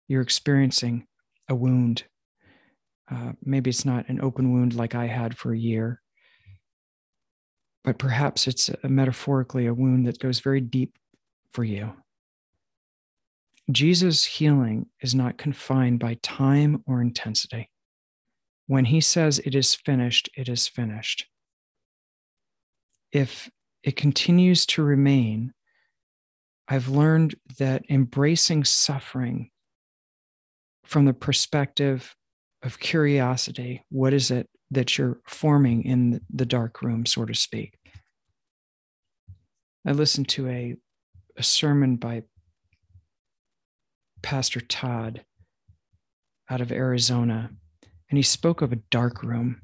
You're 0.06 0.22
experiencing 0.22 1.06
a 1.48 1.54
wound. 1.54 2.04
Uh, 3.10 3.32
maybe 3.42 3.70
it's 3.70 3.84
not 3.84 4.08
an 4.08 4.20
open 4.20 4.52
wound 4.52 4.74
like 4.74 4.94
I 4.94 5.06
had 5.06 5.36
for 5.36 5.52
a 5.52 5.58
year, 5.58 6.00
but 7.84 7.98
perhaps 7.98 8.46
it's 8.46 8.68
a, 8.68 8.88
metaphorically 8.88 9.66
a 9.66 9.74
wound 9.74 10.06
that 10.06 10.18
goes 10.18 10.40
very 10.40 10.60
deep 10.60 10.96
for 11.52 11.64
you. 11.64 11.92
Jesus' 13.70 14.24
healing 14.24 14.86
is 15.00 15.14
not 15.14 15.38
confined 15.38 15.98
by 15.98 16.18
time 16.22 16.82
or 16.86 17.00
intensity. 17.00 17.70
When 18.66 18.86
he 18.86 19.00
says 19.00 19.38
it 19.40 19.54
is 19.54 19.74
finished, 19.74 20.28
it 20.36 20.48
is 20.48 20.66
finished. 20.66 21.26
If 23.12 23.50
it 23.82 23.96
continues 23.96 24.66
to 24.66 24.82
remain, 24.82 25.52
I've 26.66 26.88
learned 26.88 27.34
that 27.58 27.84
embracing 27.88 28.64
suffering 28.64 29.50
from 30.84 31.04
the 31.06 31.14
perspective 31.14 32.14
of 32.62 32.78
curiosity, 32.78 33.84
what 33.90 34.12
is 34.12 34.30
it 34.30 34.48
that 34.70 34.98
you're 34.98 35.20
forming 35.26 35.84
in 35.84 36.20
the 36.32 36.46
dark 36.46 36.82
room, 36.82 37.06
so 37.06 37.24
to 37.24 37.34
speak? 37.34 37.78
I 39.86 39.92
listened 39.92 40.28
to 40.30 40.48
a, 40.48 40.76
a 41.36 41.42
sermon 41.42 41.96
by 41.96 42.24
Pastor 44.22 44.60
Todd 44.60 45.24
out 46.50 46.60
of 46.60 46.72
Arizona, 46.72 47.50
and 48.10 48.16
he 48.16 48.22
spoke 48.22 48.62
of 48.62 48.72
a 48.72 48.80
dark 48.90 49.22
room. 49.22 49.62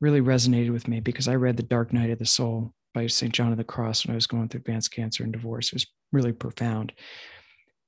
Really 0.00 0.20
resonated 0.20 0.72
with 0.72 0.88
me 0.88 1.00
because 1.00 1.26
I 1.26 1.36
read 1.36 1.56
The 1.56 1.62
Dark 1.62 1.92
Night 1.92 2.10
of 2.10 2.18
the 2.18 2.26
Soul 2.26 2.74
by 2.92 3.06
St. 3.06 3.32
John 3.32 3.50
of 3.50 3.56
the 3.56 3.64
Cross 3.64 4.06
when 4.06 4.12
I 4.12 4.16
was 4.16 4.26
going 4.26 4.48
through 4.48 4.60
advanced 4.60 4.92
cancer 4.92 5.22
and 5.22 5.32
divorce. 5.32 5.68
It 5.68 5.74
was 5.74 5.86
really 6.12 6.32
profound. 6.32 6.92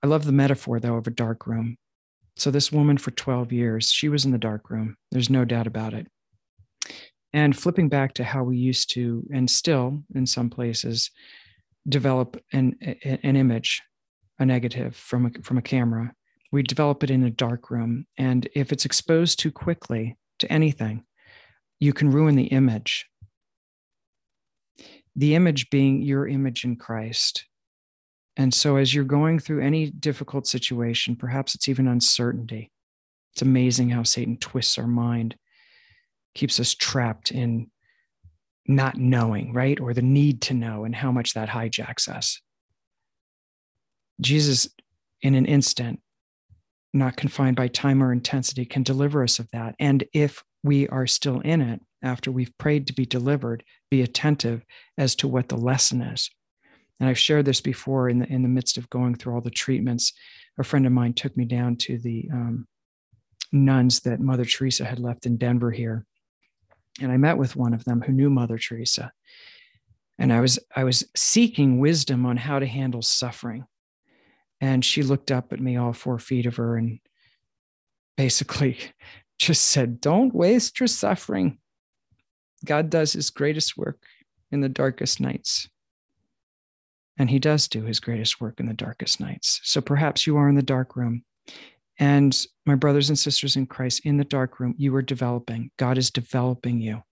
I 0.02 0.06
love 0.06 0.24
the 0.24 0.32
metaphor, 0.32 0.80
though, 0.80 0.96
of 0.96 1.06
a 1.06 1.10
dark 1.10 1.46
room. 1.46 1.76
So, 2.36 2.50
this 2.50 2.72
woman 2.72 2.98
for 2.98 3.10
12 3.10 3.52
years, 3.52 3.90
she 3.90 4.08
was 4.08 4.24
in 4.24 4.30
the 4.30 4.38
dark 4.38 4.70
room. 4.70 4.96
There's 5.10 5.28
no 5.28 5.44
doubt 5.44 5.66
about 5.66 5.92
it. 5.92 6.06
And 7.32 7.56
flipping 7.56 7.88
back 7.88 8.14
to 8.14 8.24
how 8.24 8.42
we 8.42 8.56
used 8.56 8.90
to, 8.90 9.26
and 9.32 9.50
still 9.50 10.02
in 10.14 10.26
some 10.26 10.48
places, 10.48 11.10
develop 11.88 12.42
an, 12.52 12.76
an 13.02 13.36
image, 13.36 13.82
a 14.38 14.46
negative 14.46 14.96
from 14.96 15.26
a, 15.26 15.42
from 15.42 15.58
a 15.58 15.62
camera. 15.62 16.12
We 16.52 16.62
develop 16.62 17.04
it 17.04 17.10
in 17.10 17.24
a 17.24 17.30
dark 17.30 17.70
room. 17.70 18.06
And 18.16 18.48
if 18.54 18.72
it's 18.72 18.86
exposed 18.86 19.38
too 19.38 19.52
quickly 19.52 20.16
to 20.38 20.50
anything, 20.50 21.04
you 21.80 21.92
can 21.92 22.10
ruin 22.10 22.34
the 22.34 22.44
image. 22.44 23.06
The 25.16 25.34
image 25.34 25.68
being 25.70 26.02
your 26.02 26.26
image 26.26 26.64
in 26.64 26.76
Christ. 26.76 27.44
And 28.36 28.54
so, 28.54 28.76
as 28.76 28.94
you're 28.94 29.04
going 29.04 29.40
through 29.40 29.62
any 29.62 29.90
difficult 29.90 30.46
situation, 30.46 31.16
perhaps 31.16 31.56
it's 31.56 31.68
even 31.68 31.88
uncertainty, 31.88 32.70
it's 33.32 33.42
amazing 33.42 33.90
how 33.90 34.04
Satan 34.04 34.36
twists 34.36 34.78
our 34.78 34.86
mind, 34.86 35.36
keeps 36.38 36.60
us 36.60 36.74
trapped 36.74 37.32
in 37.32 37.70
not 38.66 38.96
knowing, 38.96 39.52
right? 39.52 39.80
Or 39.80 39.92
the 39.92 40.02
need 40.02 40.42
to 40.42 40.54
know 40.54 40.84
and 40.84 40.94
how 40.94 41.10
much 41.10 41.34
that 41.34 41.48
hijacks 41.48 42.08
us. 42.08 42.40
Jesus, 44.20 44.68
in 45.22 45.34
an 45.34 45.46
instant, 45.46 46.00
not 46.94 47.16
confined 47.16 47.56
by 47.56 47.68
time 47.68 48.02
or 48.02 48.12
intensity, 48.12 48.64
can 48.64 48.82
deliver 48.82 49.22
us 49.22 49.38
of 49.38 49.50
that. 49.52 49.74
And 49.80 50.04
if 50.12 50.44
we 50.62 50.86
are 50.88 51.06
still 51.06 51.40
in 51.40 51.60
it 51.60 51.80
after 52.02 52.30
we've 52.30 52.56
prayed 52.58 52.86
to 52.86 52.92
be 52.92 53.06
delivered, 53.06 53.64
be 53.90 54.02
attentive 54.02 54.64
as 54.96 55.14
to 55.16 55.28
what 55.28 55.48
the 55.48 55.56
lesson 55.56 56.02
is. 56.02 56.30
And 57.00 57.08
I've 57.08 57.18
shared 57.18 57.46
this 57.46 57.60
before 57.60 58.08
in 58.08 58.18
the 58.20 58.26
in 58.26 58.42
the 58.42 58.48
midst 58.48 58.76
of 58.76 58.90
going 58.90 59.14
through 59.14 59.34
all 59.34 59.40
the 59.40 59.50
treatments. 59.50 60.12
A 60.58 60.64
friend 60.64 60.86
of 60.86 60.92
mine 60.92 61.14
took 61.14 61.36
me 61.36 61.44
down 61.44 61.76
to 61.76 61.98
the 61.98 62.28
um, 62.32 62.66
nuns 63.52 64.00
that 64.00 64.20
Mother 64.20 64.44
Teresa 64.44 64.84
had 64.84 64.98
left 64.98 65.26
in 65.26 65.36
Denver 65.36 65.70
here, 65.70 66.04
and 67.00 67.12
I 67.12 67.16
met 67.16 67.38
with 67.38 67.56
one 67.56 67.74
of 67.74 67.84
them 67.84 68.00
who 68.00 68.12
knew 68.12 68.30
Mother 68.30 68.58
Teresa. 68.58 69.12
And 70.18 70.32
I 70.32 70.40
was 70.40 70.58
I 70.74 70.84
was 70.84 71.08
seeking 71.14 71.78
wisdom 71.78 72.26
on 72.26 72.36
how 72.36 72.58
to 72.58 72.66
handle 72.66 73.02
suffering. 73.02 73.66
And 74.60 74.84
she 74.84 75.02
looked 75.02 75.30
up 75.30 75.52
at 75.52 75.60
me, 75.60 75.76
all 75.76 75.92
four 75.92 76.18
feet 76.18 76.46
of 76.46 76.56
her, 76.56 76.76
and 76.76 76.98
basically 78.16 78.78
just 79.38 79.64
said, 79.64 80.00
Don't 80.00 80.34
waste 80.34 80.80
your 80.80 80.88
suffering. 80.88 81.58
God 82.64 82.90
does 82.90 83.12
his 83.12 83.30
greatest 83.30 83.76
work 83.76 84.02
in 84.50 84.60
the 84.60 84.68
darkest 84.68 85.20
nights. 85.20 85.68
And 87.18 87.30
he 87.30 87.38
does 87.38 87.68
do 87.68 87.82
his 87.82 88.00
greatest 88.00 88.40
work 88.40 88.60
in 88.60 88.66
the 88.66 88.74
darkest 88.74 89.20
nights. 89.20 89.60
So 89.64 89.80
perhaps 89.80 90.26
you 90.26 90.36
are 90.36 90.48
in 90.48 90.54
the 90.54 90.62
dark 90.62 90.96
room. 90.96 91.24
And 91.98 92.36
my 92.64 92.76
brothers 92.76 93.08
and 93.08 93.18
sisters 93.18 93.56
in 93.56 93.66
Christ, 93.66 94.02
in 94.04 94.16
the 94.18 94.24
dark 94.24 94.60
room, 94.60 94.74
you 94.78 94.94
are 94.94 95.02
developing. 95.02 95.70
God 95.76 95.98
is 95.98 96.10
developing 96.10 96.80
you. 96.80 97.02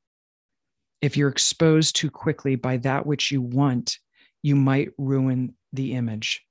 If 1.03 1.17
you're 1.17 1.29
exposed 1.29 1.97
too 1.97 2.11
quickly 2.11 2.55
by 2.55 2.77
that 2.79 3.05
which 3.05 3.31
you 3.31 3.43
want, 3.43 3.99
you 4.43 4.55
might 4.55 4.91
ruin 4.97 5.55
the 5.73 5.95
image. 5.95 6.43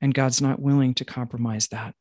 And 0.00 0.14
God's 0.14 0.40
not 0.40 0.60
willing 0.60 0.94
to 0.94 1.04
compromise 1.04 1.68
that. 1.68 1.94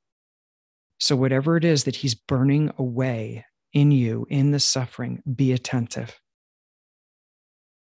So, 1.00 1.16
whatever 1.16 1.58
it 1.58 1.66
is 1.66 1.86
that 1.86 1.96
He's 1.96 2.16
burning 2.16 2.72
away 2.78 3.46
in 3.74 3.92
you, 3.92 4.28
in 4.30 4.52
the 4.52 4.60
suffering, 4.60 5.22
be 5.36 5.52
attentive. 5.52 6.20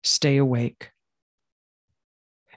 Stay 0.03 0.37
awake 0.37 0.91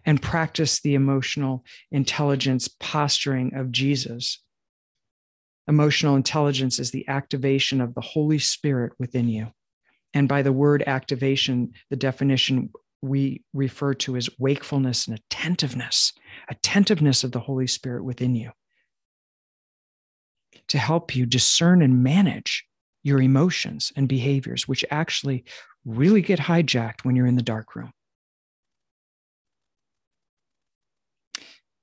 and 0.04 0.20
practice 0.20 0.80
the 0.80 0.94
emotional 0.94 1.64
intelligence 1.90 2.68
posturing 2.80 3.54
of 3.54 3.72
Jesus. 3.72 4.42
Emotional 5.68 6.16
intelligence 6.16 6.78
is 6.78 6.90
the 6.90 7.06
activation 7.08 7.80
of 7.80 7.94
the 7.94 8.00
Holy 8.00 8.38
Spirit 8.38 8.92
within 8.98 9.28
you. 9.28 9.52
And 10.14 10.28
by 10.28 10.42
the 10.42 10.52
word 10.52 10.82
activation, 10.86 11.72
the 11.90 11.96
definition 11.96 12.70
we 13.00 13.42
refer 13.52 13.94
to 13.94 14.16
as 14.16 14.30
wakefulness 14.38 15.06
and 15.06 15.18
attentiveness, 15.18 16.12
attentiveness 16.48 17.24
of 17.24 17.32
the 17.32 17.40
Holy 17.40 17.66
Spirit 17.66 18.04
within 18.04 18.34
you 18.34 18.50
to 20.68 20.78
help 20.78 21.14
you 21.14 21.26
discern 21.26 21.82
and 21.82 22.02
manage 22.02 22.64
your 23.02 23.20
emotions 23.20 23.92
and 23.96 24.08
behaviors, 24.08 24.68
which 24.68 24.84
actually 24.90 25.44
really 25.84 26.22
get 26.22 26.38
hijacked 26.38 27.04
when 27.04 27.16
you're 27.16 27.26
in 27.26 27.36
the 27.36 27.42
dark 27.42 27.74
room. 27.74 27.92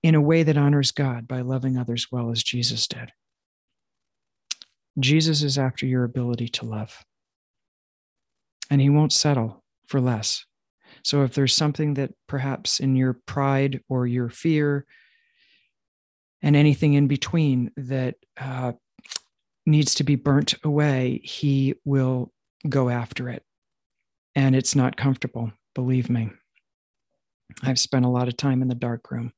In 0.01 0.15
a 0.15 0.21
way 0.21 0.43
that 0.43 0.57
honors 0.57 0.91
God 0.91 1.27
by 1.27 1.41
loving 1.41 1.77
others 1.77 2.07
well 2.09 2.31
as 2.31 2.41
Jesus 2.41 2.87
did. 2.87 3.11
Jesus 4.99 5.43
is 5.43 5.57
after 5.57 5.85
your 5.85 6.03
ability 6.03 6.49
to 6.49 6.65
love, 6.65 7.03
and 8.69 8.81
he 8.81 8.89
won't 8.89 9.13
settle 9.13 9.63
for 9.87 10.01
less. 10.01 10.45
So 11.03 11.23
if 11.23 11.33
there's 11.33 11.55
something 11.55 11.95
that 11.95 12.11
perhaps 12.27 12.79
in 12.79 12.95
your 12.95 13.13
pride 13.25 13.81
or 13.89 14.05
your 14.05 14.29
fear 14.29 14.85
and 16.41 16.55
anything 16.55 16.93
in 16.93 17.07
between 17.07 17.71
that 17.77 18.15
uh, 18.39 18.73
needs 19.65 19.95
to 19.95 20.03
be 20.03 20.15
burnt 20.15 20.55
away, 20.63 21.21
he 21.23 21.75
will 21.85 22.31
go 22.67 22.89
after 22.89 23.29
it. 23.29 23.43
And 24.35 24.55
it's 24.55 24.75
not 24.75 24.97
comfortable, 24.97 25.51
believe 25.73 26.09
me. 26.09 26.29
I've 27.63 27.79
spent 27.79 28.05
a 28.05 28.09
lot 28.09 28.27
of 28.27 28.37
time 28.37 28.61
in 28.61 28.67
the 28.67 28.75
dark 28.75 29.11
room 29.11 29.31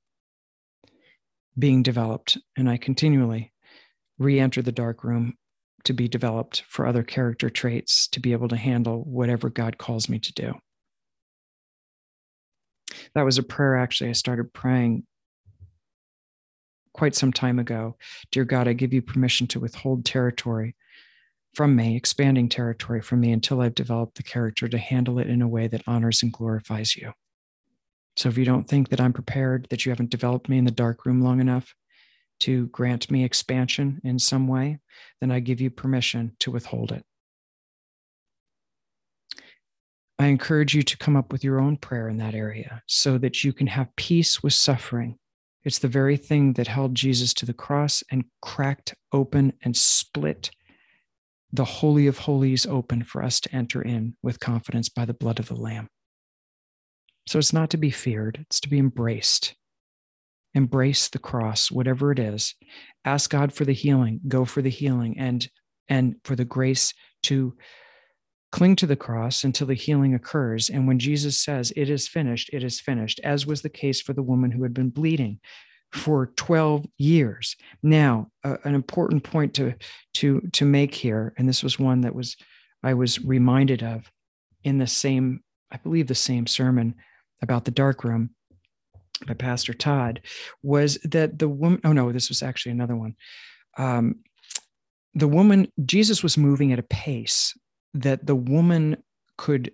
being 1.58 1.84
developed, 1.84 2.38
and 2.58 2.70
I 2.70 2.78
continually 2.78 3.52
re 4.18 4.40
enter 4.40 4.62
the 4.62 4.72
dark 4.72 5.04
room 5.04 5.38
to 5.84 5.94
be 5.94 6.08
developed 6.08 6.64
for 6.68 6.86
other 6.86 7.04
character 7.04 7.50
traits 7.50 8.08
to 8.10 8.20
be 8.20 8.32
able 8.32 8.48
to 8.50 8.58
handle 8.58 9.04
whatever 9.04 9.50
God 9.50 9.78
calls 9.78 10.10
me 10.10 10.20
to 10.20 10.34
do. 10.34 10.54
That 13.16 13.26
was 13.26 13.38
a 13.38 13.44
prayer 13.44 13.78
actually 13.78 14.10
I 14.10 14.14
started 14.14 14.54
praying 14.54 15.06
quite 16.94 17.16
some 17.16 17.32
time 17.32 17.60
ago. 17.60 17.96
Dear 18.32 18.46
God, 18.46 18.68
I 18.68 18.74
give 18.74 18.94
you 18.94 19.02
permission 19.02 19.48
to 19.48 19.60
withhold 19.60 20.06
territory 20.06 20.76
from 21.54 21.76
me, 21.76 21.96
expanding 21.96 22.50
territory 22.50 23.02
from 23.02 23.22
me 23.22 23.32
until 23.32 23.62
I've 23.62 23.76
developed 23.76 24.16
the 24.16 24.24
character 24.24 24.68
to 24.68 24.78
handle 24.78 25.20
it 25.20 25.28
in 25.28 25.42
a 25.42 25.48
way 25.48 25.68
that 25.68 25.84
honors 25.88 26.24
and 26.24 26.32
glorifies 26.32 26.96
you. 26.96 27.12
So 28.18 28.30
if 28.30 28.38
you 28.38 28.46
don't 28.46 28.68
think 28.68 28.90
that 28.90 29.02
I'm 29.02 29.14
prepared, 29.14 29.68
that 29.70 29.86
you 29.86 29.92
haven't 29.92 30.10
developed 30.10 30.50
me 30.50 30.58
in 30.58 30.66
the 30.66 30.72
dark 30.72 31.06
room 31.06 31.22
long 31.22 31.40
enough 31.40 31.74
to 32.42 32.68
grant 32.68 33.10
me 33.10 33.24
expansion 33.24 34.02
in 34.04 34.20
some 34.20 34.48
way, 34.48 34.80
then 35.20 35.32
I 35.32 35.40
give 35.40 35.62
you 35.62 35.70
permission 35.70 36.36
to 36.40 36.52
withhold 36.52 36.92
it. 36.92 37.04
I 40.20 40.28
encourage 40.28 40.76
you 40.76 40.84
to 40.84 40.98
come 40.98 41.16
up 41.16 41.32
with 41.32 41.44
your 41.44 41.60
own 41.60 41.78
prayer 41.78 42.08
in 42.08 42.18
that 42.18 42.36
area 42.36 42.84
so 42.86 43.18
that 43.18 43.44
you 43.44 43.54
can 43.54 43.68
have 43.68 43.96
peace 43.96 44.44
with 44.44 44.54
suffering 44.54 45.18
it's 45.64 45.80
the 45.80 45.88
very 45.88 46.18
thing 46.18 46.54
that 46.54 46.68
held 46.68 46.96
Jesus 46.96 47.34
to 47.36 47.46
the 47.46 47.54
cross 47.54 48.04
and 48.10 48.26
cracked 48.42 48.96
open 49.12 49.54
and 49.62 49.78
split 49.78 50.50
the 51.54 51.66
Holy 51.66 52.08
of 52.08 52.20
Holies 52.20 52.66
open 52.66 53.04
for 53.04 53.22
us 53.22 53.40
to 53.42 53.56
enter 53.56 53.82
in 53.82 54.16
with 54.24 54.40
confidence 54.40 54.90
by 54.90 55.06
the 55.06 55.14
blood 55.14 55.38
of 55.38 55.50
the 55.50 55.56
Lamb. 55.56 55.90
So 57.28 57.38
it's 57.38 57.54
not 57.54 57.70
to 57.72 57.78
be 57.78 57.92
feared, 57.92 58.40
it's 58.42 58.60
to 58.62 58.70
be 58.70 58.80
embraced. 58.80 59.54
Embrace 60.54 61.10
the 61.10 61.20
cross, 61.20 61.72
whatever 61.72 62.12
it 62.12 62.20
is. 62.20 62.56
Ask 63.06 63.30
God 63.30 63.54
for 63.54 63.66
the 63.66 63.74
healing, 63.74 64.20
go 64.28 64.46
for 64.46 64.62
the 64.62 64.70
healing, 64.70 65.18
and, 65.18 65.48
and 65.88 66.16
for 66.24 66.36
the 66.36 66.46
grace 66.46 66.94
to 67.24 67.56
Cling 68.52 68.76
to 68.78 68.86
the 68.86 68.98
cross 68.98 69.46
until 69.46 69.68
the 69.68 69.74
healing 69.74 70.14
occurs. 70.14 70.70
And 70.70 70.86
when 70.86 71.00
Jesus 71.00 71.42
says, 71.42 71.72
It 71.78 71.90
is 71.90 72.08
finished, 72.08 72.50
it 72.52 72.64
is 72.64 72.82
finished, 72.82 73.22
as 73.24 73.46
was 73.46 73.62
the 73.62 73.70
case 73.70 74.02
for 74.02 74.12
the 74.12 74.22
woman 74.22 74.52
who 74.52 74.64
had 74.64 74.74
been 74.74 74.90
bleeding 74.90 75.40
for 75.94 76.28
12 76.36 76.86
years. 76.98 77.56
Now, 77.82 78.28
uh, 78.44 78.58
an 78.66 78.76
important 78.76 79.24
point 79.24 79.54
to, 79.56 79.76
to, 80.16 80.42
to 80.52 80.66
make 80.66 80.94
here, 80.94 81.34
and 81.38 81.48
this 81.48 81.64
was 81.64 81.80
one 81.80 82.02
that 82.02 82.14
was 82.16 82.36
I 82.84 82.94
was 82.94 83.24
reminded 83.24 83.84
of 83.84 84.12
in 84.64 84.80
the 84.80 84.88
same, 84.88 85.44
I 85.72 85.78
believe, 85.78 86.08
the 86.08 86.16
same 86.16 86.46
sermon 86.48 86.96
about 87.42 87.64
the 87.64 87.72
dark 87.72 88.04
room 88.04 88.32
by 89.26 89.34
Pastor 89.34 89.74
Todd, 89.74 90.22
was 90.64 90.98
that 91.04 91.40
the 91.40 91.50
woman, 91.50 91.82
oh 91.84 91.94
no, 91.94 92.12
this 92.12 92.30
was 92.30 92.42
actually 92.44 92.74
another 92.74 92.96
one. 92.96 93.16
Um, 93.78 94.16
the 95.14 95.28
woman, 95.28 95.68
Jesus 95.86 96.24
was 96.24 96.38
moving 96.38 96.72
at 96.72 96.80
a 96.80 96.84
pace 96.84 97.54
that 97.94 98.26
the 98.26 98.36
woman 98.36 98.98
could 99.38 99.72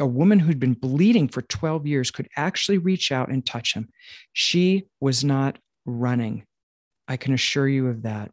a 0.00 0.06
woman 0.06 0.40
who'd 0.40 0.58
been 0.58 0.74
bleeding 0.74 1.28
for 1.28 1.42
12 1.42 1.86
years 1.86 2.10
could 2.10 2.28
actually 2.36 2.78
reach 2.78 3.12
out 3.12 3.28
and 3.28 3.46
touch 3.46 3.74
him. 3.74 3.88
She 4.32 4.84
was 5.00 5.22
not 5.22 5.58
running. 5.86 6.44
I 7.06 7.16
can 7.16 7.32
assure 7.34 7.68
you 7.68 7.86
of 7.86 8.02
that. 8.02 8.32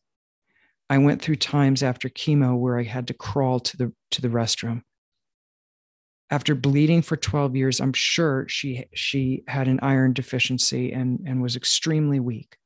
I 0.90 0.98
went 0.98 1.22
through 1.22 1.36
times 1.36 1.84
after 1.84 2.10
chemo 2.10 2.58
where 2.58 2.80
I 2.80 2.84
had 2.84 3.08
to 3.08 3.14
crawl 3.14 3.60
to 3.60 3.78
the 3.78 3.94
to 4.12 4.22
the 4.22 4.30
restroom. 4.30 4.82
After 6.32 6.54
bleeding 6.54 7.02
for 7.02 7.18
12 7.18 7.56
years, 7.56 7.80
I'm 7.80 7.94
sure 7.94 8.48
she 8.48 8.86
she 8.94 9.44
had 9.48 9.68
an 9.68 9.80
iron 9.82 10.14
deficiency 10.14 10.92
and, 10.92 11.20
and 11.26 11.42
was 11.42 11.56
extremely 11.56 12.20
weak. 12.20 12.58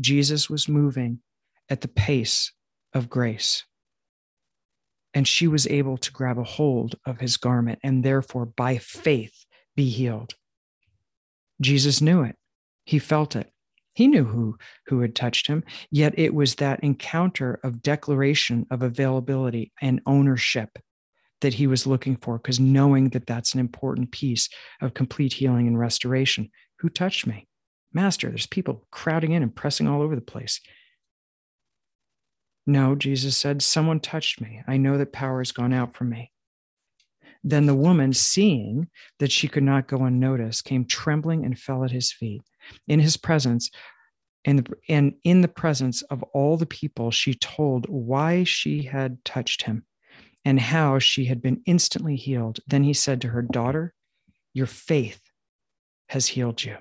Jesus 0.00 0.48
was 0.48 0.68
moving 0.68 1.20
at 1.68 1.82
the 1.82 1.88
pace 1.88 2.52
of 2.94 3.10
grace 3.10 3.64
and 5.16 5.26
she 5.26 5.48
was 5.48 5.66
able 5.68 5.96
to 5.96 6.12
grab 6.12 6.38
a 6.38 6.44
hold 6.44 6.94
of 7.06 7.20
his 7.20 7.38
garment 7.38 7.78
and 7.82 8.04
therefore 8.04 8.44
by 8.44 8.76
faith 8.76 9.46
be 9.74 9.88
healed. 9.88 10.34
Jesus 11.58 12.02
knew 12.02 12.22
it. 12.22 12.36
He 12.84 12.98
felt 12.98 13.34
it. 13.34 13.50
He 13.94 14.08
knew 14.08 14.24
who, 14.24 14.58
who 14.88 15.00
had 15.00 15.14
touched 15.14 15.46
him, 15.46 15.64
yet 15.90 16.18
it 16.18 16.34
was 16.34 16.56
that 16.56 16.80
encounter 16.80 17.58
of 17.64 17.80
declaration 17.80 18.66
of 18.70 18.82
availability 18.82 19.72
and 19.80 20.02
ownership 20.04 20.78
that 21.46 21.54
he 21.54 21.68
was 21.68 21.86
looking 21.86 22.16
for, 22.16 22.38
because 22.38 22.58
knowing 22.58 23.10
that 23.10 23.24
that's 23.24 23.54
an 23.54 23.60
important 23.60 24.10
piece 24.10 24.48
of 24.80 24.94
complete 24.94 25.32
healing 25.32 25.68
and 25.68 25.78
restoration. 25.78 26.50
Who 26.80 26.88
touched 26.88 27.24
me? 27.24 27.46
Master, 27.92 28.28
there's 28.30 28.48
people 28.48 28.84
crowding 28.90 29.30
in 29.30 29.44
and 29.44 29.54
pressing 29.54 29.86
all 29.86 30.02
over 30.02 30.16
the 30.16 30.20
place. 30.20 30.60
No, 32.66 32.96
Jesus 32.96 33.36
said, 33.36 33.62
someone 33.62 34.00
touched 34.00 34.40
me. 34.40 34.60
I 34.66 34.76
know 34.76 34.98
that 34.98 35.12
power 35.12 35.38
has 35.38 35.52
gone 35.52 35.72
out 35.72 35.94
from 35.94 36.08
me. 36.08 36.32
Then 37.44 37.66
the 37.66 37.76
woman, 37.76 38.12
seeing 38.12 38.88
that 39.20 39.30
she 39.30 39.46
could 39.46 39.62
not 39.62 39.86
go 39.86 40.02
unnoticed, 40.02 40.64
came 40.64 40.84
trembling 40.84 41.44
and 41.44 41.56
fell 41.56 41.84
at 41.84 41.92
his 41.92 42.10
feet. 42.10 42.42
In 42.88 42.98
his 42.98 43.16
presence, 43.16 43.70
and, 44.44 44.68
and 44.88 45.14
in 45.22 45.42
the 45.42 45.48
presence 45.62 46.02
of 46.02 46.24
all 46.24 46.56
the 46.56 46.66
people, 46.66 47.12
she 47.12 47.34
told 47.34 47.86
why 47.88 48.42
she 48.42 48.82
had 48.82 49.24
touched 49.24 49.62
him 49.62 49.84
and 50.46 50.60
how 50.60 50.96
she 51.00 51.24
had 51.24 51.42
been 51.42 51.60
instantly 51.66 52.14
healed. 52.14 52.60
Then 52.68 52.84
he 52.84 52.92
said 52.92 53.20
to 53.20 53.28
her, 53.28 53.42
Daughter, 53.42 53.92
your 54.54 54.68
faith 54.68 55.20
has 56.08 56.28
healed 56.28 56.62
you. 56.62 56.76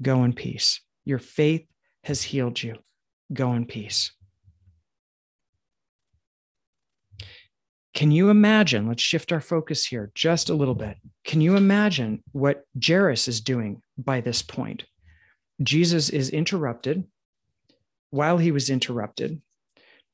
Go 0.00 0.24
in 0.24 0.32
peace. 0.32 0.80
Your 1.04 1.18
faith 1.18 1.66
has 2.04 2.22
healed 2.22 2.62
you. 2.62 2.76
Go 3.30 3.52
in 3.52 3.66
peace. 3.66 4.12
Can 7.92 8.10
you 8.10 8.30
imagine? 8.30 8.88
Let's 8.88 9.02
shift 9.02 9.32
our 9.32 9.40
focus 9.42 9.84
here 9.84 10.10
just 10.14 10.48
a 10.48 10.54
little 10.54 10.74
bit. 10.74 10.96
Can 11.26 11.42
you 11.42 11.56
imagine 11.56 12.24
what 12.32 12.64
Jairus 12.82 13.28
is 13.28 13.42
doing 13.42 13.82
by 13.98 14.22
this 14.22 14.40
point? 14.40 14.84
Jesus 15.62 16.08
is 16.08 16.30
interrupted 16.30 17.04
while 18.08 18.38
he 18.38 18.50
was 18.50 18.70
interrupted 18.70 19.42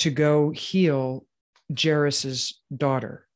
to 0.00 0.10
go 0.10 0.50
heal 0.50 1.24
Jairus's 1.72 2.60
daughter. 2.74 3.26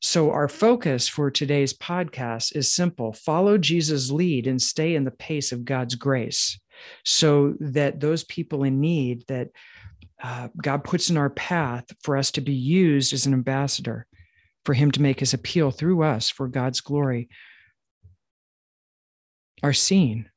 So, 0.00 0.30
our 0.30 0.48
focus 0.48 1.08
for 1.08 1.30
today's 1.30 1.72
podcast 1.72 2.54
is 2.54 2.72
simple 2.72 3.12
follow 3.12 3.58
Jesus' 3.58 4.10
lead 4.10 4.46
and 4.46 4.60
stay 4.60 4.94
in 4.94 5.04
the 5.04 5.10
pace 5.10 5.52
of 5.52 5.64
God's 5.64 5.94
grace 5.94 6.58
so 7.04 7.54
that 7.60 8.00
those 8.00 8.24
people 8.24 8.64
in 8.64 8.80
need 8.80 9.24
that 9.28 9.48
uh, 10.22 10.48
God 10.62 10.84
puts 10.84 11.10
in 11.10 11.16
our 11.16 11.30
path 11.30 11.84
for 12.02 12.16
us 12.16 12.30
to 12.32 12.40
be 12.40 12.54
used 12.54 13.12
as 13.12 13.26
an 13.26 13.32
ambassador, 13.32 14.06
for 14.64 14.74
Him 14.74 14.90
to 14.92 15.02
make 15.02 15.20
His 15.20 15.34
appeal 15.34 15.70
through 15.70 16.02
us 16.02 16.28
for 16.30 16.48
God's 16.48 16.80
glory, 16.80 17.28
are 19.62 19.72
seen, 19.72 20.30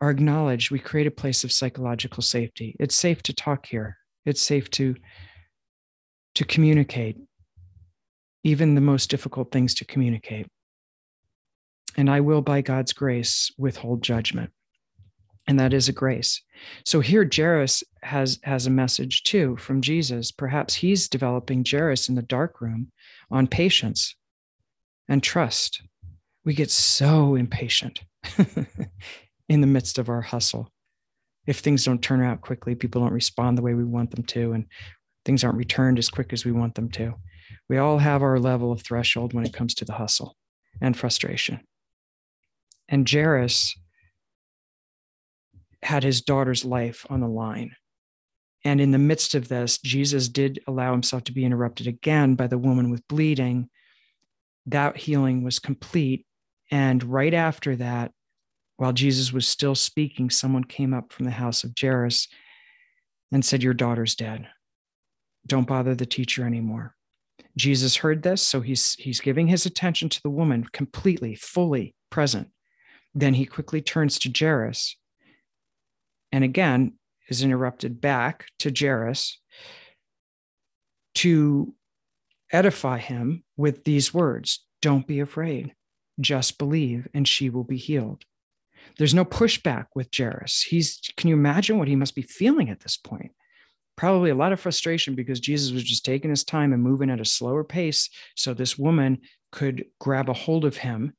are 0.00 0.10
acknowledged. 0.10 0.70
We 0.70 0.78
create 0.78 1.06
a 1.06 1.12
place 1.12 1.44
of 1.44 1.52
psychological 1.52 2.22
safety. 2.22 2.76
It's 2.80 2.96
safe 2.96 3.22
to 3.24 3.34
talk 3.34 3.66
here. 3.66 3.98
It's 4.28 4.42
safe 4.42 4.70
to 4.72 4.94
to 6.34 6.44
communicate, 6.44 7.16
even 8.44 8.76
the 8.76 8.80
most 8.80 9.10
difficult 9.10 9.50
things 9.50 9.74
to 9.74 9.84
communicate. 9.84 10.46
And 11.96 12.08
I 12.08 12.20
will, 12.20 12.42
by 12.42 12.60
God's 12.60 12.92
grace, 12.92 13.50
withhold 13.58 14.02
judgment. 14.02 14.52
And 15.48 15.58
that 15.58 15.72
is 15.72 15.88
a 15.88 15.92
grace. 15.92 16.40
So 16.84 17.00
here, 17.00 17.28
Jairus 17.34 17.82
has, 18.02 18.38
has 18.44 18.66
a 18.66 18.70
message 18.70 19.24
too 19.24 19.56
from 19.56 19.80
Jesus. 19.80 20.30
Perhaps 20.30 20.74
he's 20.74 21.08
developing 21.08 21.64
Jairus 21.68 22.08
in 22.08 22.14
the 22.14 22.22
dark 22.22 22.60
room 22.60 22.92
on 23.32 23.48
patience 23.48 24.14
and 25.08 25.22
trust. 25.22 25.82
We 26.44 26.54
get 26.54 26.70
so 26.70 27.34
impatient 27.34 28.02
in 29.48 29.60
the 29.60 29.66
midst 29.66 29.98
of 29.98 30.08
our 30.08 30.22
hustle. 30.22 30.70
If 31.48 31.60
things 31.60 31.82
don't 31.82 32.02
turn 32.02 32.22
out 32.22 32.42
quickly, 32.42 32.74
people 32.74 33.00
don't 33.00 33.12
respond 33.12 33.56
the 33.56 33.62
way 33.62 33.72
we 33.72 33.82
want 33.82 34.10
them 34.10 34.22
to, 34.24 34.52
and 34.52 34.66
things 35.24 35.42
aren't 35.42 35.56
returned 35.56 35.98
as 35.98 36.10
quick 36.10 36.34
as 36.34 36.44
we 36.44 36.52
want 36.52 36.74
them 36.74 36.90
to. 36.90 37.14
We 37.70 37.78
all 37.78 37.96
have 37.96 38.22
our 38.22 38.38
level 38.38 38.70
of 38.70 38.82
threshold 38.82 39.32
when 39.32 39.46
it 39.46 39.54
comes 39.54 39.74
to 39.76 39.86
the 39.86 39.94
hustle 39.94 40.36
and 40.82 40.94
frustration. 40.94 41.60
And 42.86 43.08
Jairus 43.10 43.74
had 45.82 46.04
his 46.04 46.20
daughter's 46.20 46.66
life 46.66 47.06
on 47.08 47.20
the 47.20 47.28
line. 47.28 47.72
And 48.62 48.78
in 48.78 48.90
the 48.90 48.98
midst 48.98 49.34
of 49.34 49.48
this, 49.48 49.78
Jesus 49.78 50.28
did 50.28 50.60
allow 50.66 50.92
himself 50.92 51.24
to 51.24 51.32
be 51.32 51.46
interrupted 51.46 51.86
again 51.86 52.34
by 52.34 52.46
the 52.46 52.58
woman 52.58 52.90
with 52.90 53.08
bleeding. 53.08 53.70
That 54.66 54.98
healing 54.98 55.44
was 55.44 55.58
complete. 55.58 56.26
And 56.70 57.02
right 57.04 57.32
after 57.32 57.74
that, 57.76 58.12
while 58.78 58.92
Jesus 58.92 59.32
was 59.32 59.46
still 59.46 59.74
speaking, 59.74 60.30
someone 60.30 60.64
came 60.64 60.94
up 60.94 61.12
from 61.12 61.26
the 61.26 61.32
house 61.32 61.64
of 61.64 61.74
Jairus 61.78 62.28
and 63.30 63.44
said, 63.44 63.62
Your 63.62 63.74
daughter's 63.74 64.14
dead. 64.14 64.48
Don't 65.46 65.66
bother 65.66 65.94
the 65.94 66.06
teacher 66.06 66.46
anymore. 66.46 66.94
Jesus 67.56 67.96
heard 67.96 68.22
this, 68.22 68.40
so 68.40 68.60
he's, 68.60 68.94
he's 68.94 69.20
giving 69.20 69.48
his 69.48 69.66
attention 69.66 70.08
to 70.08 70.22
the 70.22 70.30
woman 70.30 70.64
completely, 70.72 71.34
fully 71.34 71.94
present. 72.10 72.48
Then 73.14 73.34
he 73.34 73.46
quickly 73.46 73.82
turns 73.82 74.18
to 74.20 74.32
Jairus 74.36 74.96
and 76.30 76.44
again 76.44 76.94
is 77.28 77.42
interrupted 77.42 78.00
back 78.00 78.46
to 78.60 78.72
Jairus 78.76 79.40
to 81.16 81.74
edify 82.52 82.98
him 82.98 83.44
with 83.56 83.84
these 83.84 84.14
words 84.14 84.64
Don't 84.80 85.06
be 85.06 85.20
afraid, 85.20 85.74
just 86.20 86.58
believe, 86.58 87.08
and 87.12 87.26
she 87.26 87.50
will 87.50 87.64
be 87.64 87.76
healed. 87.76 88.24
There's 88.96 89.14
no 89.14 89.24
pushback 89.24 89.86
with 89.94 90.08
Jairus. 90.16 90.62
He's, 90.62 91.00
can 91.16 91.28
you 91.28 91.34
imagine 91.34 91.78
what 91.78 91.88
he 91.88 91.96
must 91.96 92.14
be 92.14 92.22
feeling 92.22 92.70
at 92.70 92.80
this 92.80 92.96
point? 92.96 93.32
Probably 93.96 94.30
a 94.30 94.34
lot 94.34 94.52
of 94.52 94.60
frustration 94.60 95.14
because 95.14 95.40
Jesus 95.40 95.72
was 95.72 95.82
just 95.82 96.04
taking 96.04 96.30
his 96.30 96.44
time 96.44 96.72
and 96.72 96.82
moving 96.82 97.10
at 97.10 97.20
a 97.20 97.24
slower 97.24 97.64
pace 97.64 98.10
so 98.36 98.54
this 98.54 98.78
woman 98.78 99.18
could 99.50 99.86
grab 100.00 100.28
a 100.28 100.34
hold 100.34 100.64
of 100.64 100.76
him 100.76 101.14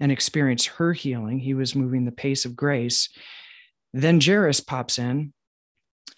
and 0.00 0.10
experience 0.10 0.66
her 0.66 0.92
healing. 0.92 1.38
He 1.38 1.54
was 1.54 1.74
moving 1.74 2.04
the 2.04 2.12
pace 2.12 2.44
of 2.44 2.56
grace. 2.56 3.08
Then 3.92 4.20
Jairus 4.20 4.60
pops 4.60 4.98
in 4.98 5.32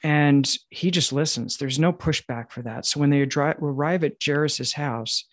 and 0.02 0.50
he 0.70 0.90
just 0.90 1.12
listens. 1.12 1.56
There's 1.56 1.78
no 1.78 1.92
pushback 1.92 2.50
for 2.50 2.62
that. 2.62 2.87
So 2.87 3.00
when 3.00 3.11
they 3.11 3.26
arrive 3.37 4.04
at 4.04 4.22
Jairus's 4.24 4.72
house, 4.72 5.24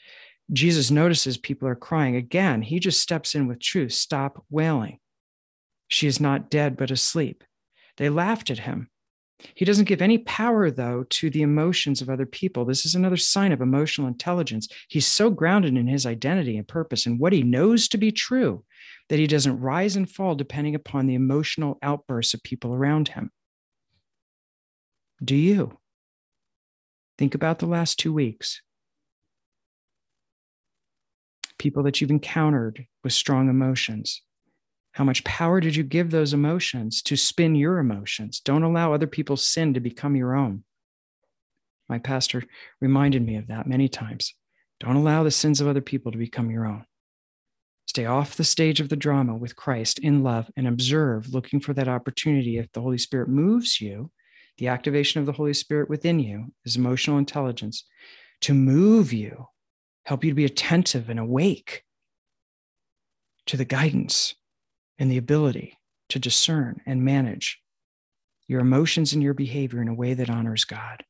Jesus 0.51 0.91
notices 0.91 1.37
people 1.37 1.67
are 1.67 1.75
crying. 1.75 2.15
Again, 2.15 2.61
he 2.61 2.79
just 2.79 3.01
steps 3.01 3.35
in 3.35 3.47
with 3.47 3.59
truth. 3.59 3.93
Stop 3.93 4.43
wailing. 4.49 4.99
She 5.87 6.07
is 6.07 6.19
not 6.19 6.49
dead, 6.49 6.77
but 6.77 6.91
asleep. 6.91 7.43
They 7.97 8.09
laughed 8.09 8.49
at 8.49 8.59
him. 8.59 8.89
He 9.53 9.65
doesn't 9.65 9.85
give 9.85 10.01
any 10.01 10.19
power, 10.19 10.71
though, 10.71 11.03
to 11.09 11.29
the 11.29 11.41
emotions 11.41 12.01
of 12.01 12.09
other 12.09 12.25
people. 12.25 12.65
This 12.65 12.85
is 12.85 12.95
another 12.95 13.17
sign 13.17 13.51
of 13.51 13.61
emotional 13.61 14.07
intelligence. 14.07 14.67
He's 14.87 15.05
so 15.05 15.29
grounded 15.29 15.75
in 15.77 15.87
his 15.87 16.05
identity 16.05 16.57
and 16.57 16.67
purpose 16.67 17.05
and 17.05 17.19
what 17.19 17.33
he 17.33 17.43
knows 17.43 17.87
to 17.89 17.97
be 17.97 18.11
true 18.11 18.63
that 19.09 19.19
he 19.19 19.27
doesn't 19.27 19.59
rise 19.59 19.95
and 19.95 20.09
fall 20.09 20.35
depending 20.35 20.73
upon 20.73 21.05
the 21.05 21.15
emotional 21.15 21.77
outbursts 21.81 22.33
of 22.33 22.43
people 22.43 22.73
around 22.73 23.09
him. 23.09 23.31
Do 25.23 25.35
you? 25.35 25.77
Think 27.17 27.35
about 27.35 27.59
the 27.59 27.67
last 27.67 27.99
two 27.99 28.13
weeks. 28.13 28.61
People 31.57 31.83
that 31.83 32.01
you've 32.01 32.09
encountered 32.11 32.85
with 33.03 33.13
strong 33.13 33.49
emotions. 33.49 34.21
How 34.95 35.03
much 35.03 35.25
power 35.25 35.59
did 35.59 35.75
you 35.75 35.83
give 35.83 36.09
those 36.09 36.33
emotions 36.33 37.01
to 37.01 37.17
spin 37.17 37.53
your 37.53 37.79
emotions? 37.79 38.39
Don't 38.39 38.63
allow 38.63 38.93
other 38.93 39.07
people's 39.07 39.45
sin 39.45 39.73
to 39.73 39.81
become 39.81 40.15
your 40.15 40.33
own. 40.33 40.63
My 41.89 41.99
pastor 41.99 42.45
reminded 42.79 43.21
me 43.21 43.35
of 43.35 43.47
that 43.47 43.67
many 43.67 43.89
times. 43.89 44.33
Don't 44.79 44.95
allow 44.95 45.23
the 45.23 45.31
sins 45.31 45.59
of 45.59 45.67
other 45.67 45.81
people 45.81 46.13
to 46.13 46.17
become 46.17 46.49
your 46.49 46.65
own. 46.65 46.85
Stay 47.87 48.05
off 48.05 48.37
the 48.37 48.45
stage 48.45 48.79
of 48.79 48.87
the 48.87 48.95
drama 48.95 49.35
with 49.35 49.57
Christ 49.57 49.99
in 49.99 50.23
love 50.23 50.49
and 50.55 50.65
observe, 50.65 51.33
looking 51.33 51.59
for 51.59 51.73
that 51.73 51.89
opportunity. 51.89 52.57
If 52.57 52.71
the 52.71 52.81
Holy 52.81 52.97
Spirit 52.97 53.27
moves 53.27 53.81
you, 53.81 54.11
the 54.59 54.69
activation 54.69 55.19
of 55.19 55.25
the 55.25 55.33
Holy 55.33 55.53
Spirit 55.53 55.89
within 55.89 56.21
you 56.21 56.53
is 56.63 56.77
emotional 56.77 57.17
intelligence 57.17 57.83
to 58.41 58.53
move 58.53 59.11
you, 59.11 59.47
help 60.05 60.23
you 60.23 60.31
to 60.31 60.35
be 60.35 60.45
attentive 60.45 61.09
and 61.09 61.19
awake 61.19 61.83
to 63.47 63.57
the 63.57 63.65
guidance 63.65 64.35
and 64.99 65.11
the 65.11 65.17
ability 65.17 65.77
to 66.09 66.19
discern 66.19 66.81
and 66.85 67.03
manage 67.03 67.59
your 68.47 68.61
emotions 68.61 69.13
and 69.13 69.23
your 69.23 69.33
behavior 69.33 69.81
in 69.81 69.87
a 69.87 69.93
way 69.93 70.13
that 70.13 70.29
honors 70.29 70.65
God. 70.65 71.03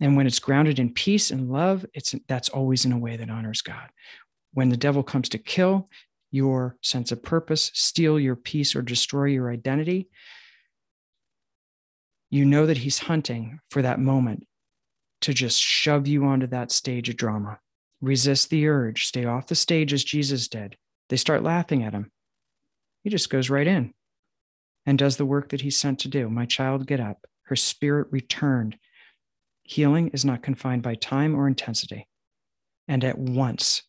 And 0.00 0.16
when 0.16 0.26
it's 0.26 0.38
grounded 0.38 0.78
in 0.78 0.92
peace 0.92 1.30
and 1.30 1.50
love, 1.50 1.84
it's 1.92 2.14
that's 2.28 2.48
always 2.48 2.84
in 2.84 2.92
a 2.92 2.98
way 2.98 3.16
that 3.16 3.30
honors 3.30 3.62
God. 3.62 3.88
When 4.52 4.68
the 4.68 4.76
devil 4.76 5.02
comes 5.02 5.28
to 5.30 5.38
kill 5.38 5.88
your 6.30 6.76
sense 6.82 7.10
of 7.10 7.22
purpose, 7.22 7.70
steal 7.74 8.20
your 8.20 8.36
peace, 8.36 8.76
or 8.76 8.82
destroy 8.82 9.26
your 9.26 9.50
identity, 9.50 10.08
you 12.30 12.44
know 12.44 12.66
that 12.66 12.76
he's 12.76 12.98
hunting 12.98 13.60
for 13.70 13.82
that 13.82 13.98
moment 13.98 14.46
to 15.22 15.32
just 15.32 15.60
shove 15.60 16.06
you 16.06 16.24
onto 16.26 16.46
that 16.48 16.70
stage 16.70 17.08
of 17.08 17.16
drama. 17.16 17.58
Resist 18.00 18.50
the 18.50 18.68
urge, 18.68 19.06
stay 19.06 19.24
off 19.24 19.48
the 19.48 19.54
stage 19.54 19.92
as 19.92 20.04
Jesus 20.04 20.46
did. 20.48 20.76
They 21.08 21.16
start 21.16 21.42
laughing 21.42 21.82
at 21.82 21.94
him. 21.94 22.12
He 23.08 23.10
just 23.10 23.30
goes 23.30 23.48
right 23.48 23.66
in 23.66 23.94
and 24.84 24.98
does 24.98 25.16
the 25.16 25.24
work 25.24 25.48
that 25.48 25.62
he's 25.62 25.78
sent 25.78 26.00
to 26.00 26.08
do. 26.08 26.28
My 26.28 26.44
child, 26.44 26.86
get 26.86 27.00
up. 27.00 27.24
Her 27.44 27.56
spirit 27.56 28.08
returned. 28.10 28.76
Healing 29.62 30.08
is 30.08 30.26
not 30.26 30.42
confined 30.42 30.82
by 30.82 30.94
time 30.94 31.34
or 31.34 31.48
intensity. 31.48 32.06
And 32.86 33.02
at 33.02 33.18
once, 33.18 33.82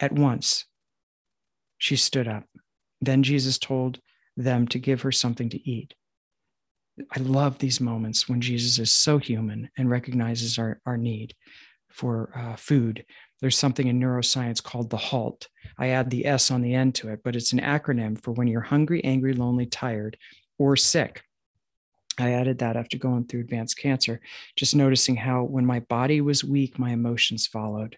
at 0.00 0.10
once, 0.10 0.64
she 1.78 1.94
stood 1.94 2.26
up. 2.26 2.46
Then 3.00 3.22
Jesus 3.22 3.58
told 3.58 4.00
them 4.36 4.66
to 4.66 4.80
give 4.80 5.02
her 5.02 5.12
something 5.12 5.50
to 5.50 5.70
eat. 5.70 5.94
I 7.14 7.20
love 7.20 7.58
these 7.58 7.80
moments 7.80 8.28
when 8.28 8.40
Jesus 8.40 8.80
is 8.80 8.90
so 8.90 9.18
human 9.18 9.70
and 9.78 9.88
recognizes 9.88 10.58
our, 10.58 10.80
our 10.84 10.96
need 10.96 11.32
for 11.92 12.32
uh, 12.34 12.56
food. 12.56 13.04
There's 13.40 13.56
something 13.56 13.86
in 13.86 14.00
neuroscience 14.00 14.62
called 14.62 14.90
the 14.90 14.96
HALT. 14.96 15.48
I 15.78 15.88
add 15.88 16.10
the 16.10 16.26
S 16.26 16.50
on 16.50 16.60
the 16.60 16.74
end 16.74 16.94
to 16.96 17.08
it, 17.08 17.20
but 17.22 17.36
it's 17.36 17.52
an 17.52 17.60
acronym 17.60 18.20
for 18.20 18.32
when 18.32 18.48
you're 18.48 18.60
hungry, 18.60 19.04
angry, 19.04 19.32
lonely, 19.32 19.66
tired, 19.66 20.16
or 20.58 20.76
sick. 20.76 21.22
I 22.18 22.32
added 22.32 22.58
that 22.58 22.76
after 22.76 22.98
going 22.98 23.26
through 23.26 23.40
advanced 23.40 23.78
cancer, 23.78 24.20
just 24.56 24.74
noticing 24.74 25.14
how 25.14 25.44
when 25.44 25.64
my 25.64 25.80
body 25.80 26.20
was 26.20 26.42
weak, 26.42 26.78
my 26.78 26.90
emotions 26.90 27.46
followed. 27.46 27.96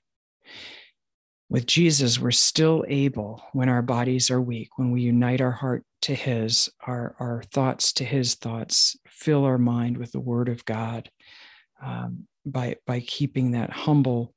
With 1.48 1.66
Jesus, 1.66 2.18
we're 2.18 2.30
still 2.30 2.84
able, 2.86 3.42
when 3.52 3.68
our 3.68 3.82
bodies 3.82 4.30
are 4.30 4.40
weak, 4.40 4.76
when 4.76 4.90
we 4.90 5.00
unite 5.00 5.40
our 5.40 5.50
heart 5.50 5.84
to 6.02 6.14
His, 6.14 6.68
our, 6.86 7.16
our 7.18 7.42
thoughts 7.52 7.94
to 7.94 8.04
His 8.04 8.34
thoughts, 8.34 8.96
fill 9.08 9.44
our 9.44 9.58
mind 9.58 9.96
with 9.96 10.12
the 10.12 10.20
Word 10.20 10.48
of 10.48 10.64
God 10.64 11.10
um, 11.82 12.28
by, 12.44 12.76
by 12.86 13.00
keeping 13.00 13.52
that 13.52 13.70
humble, 13.70 14.34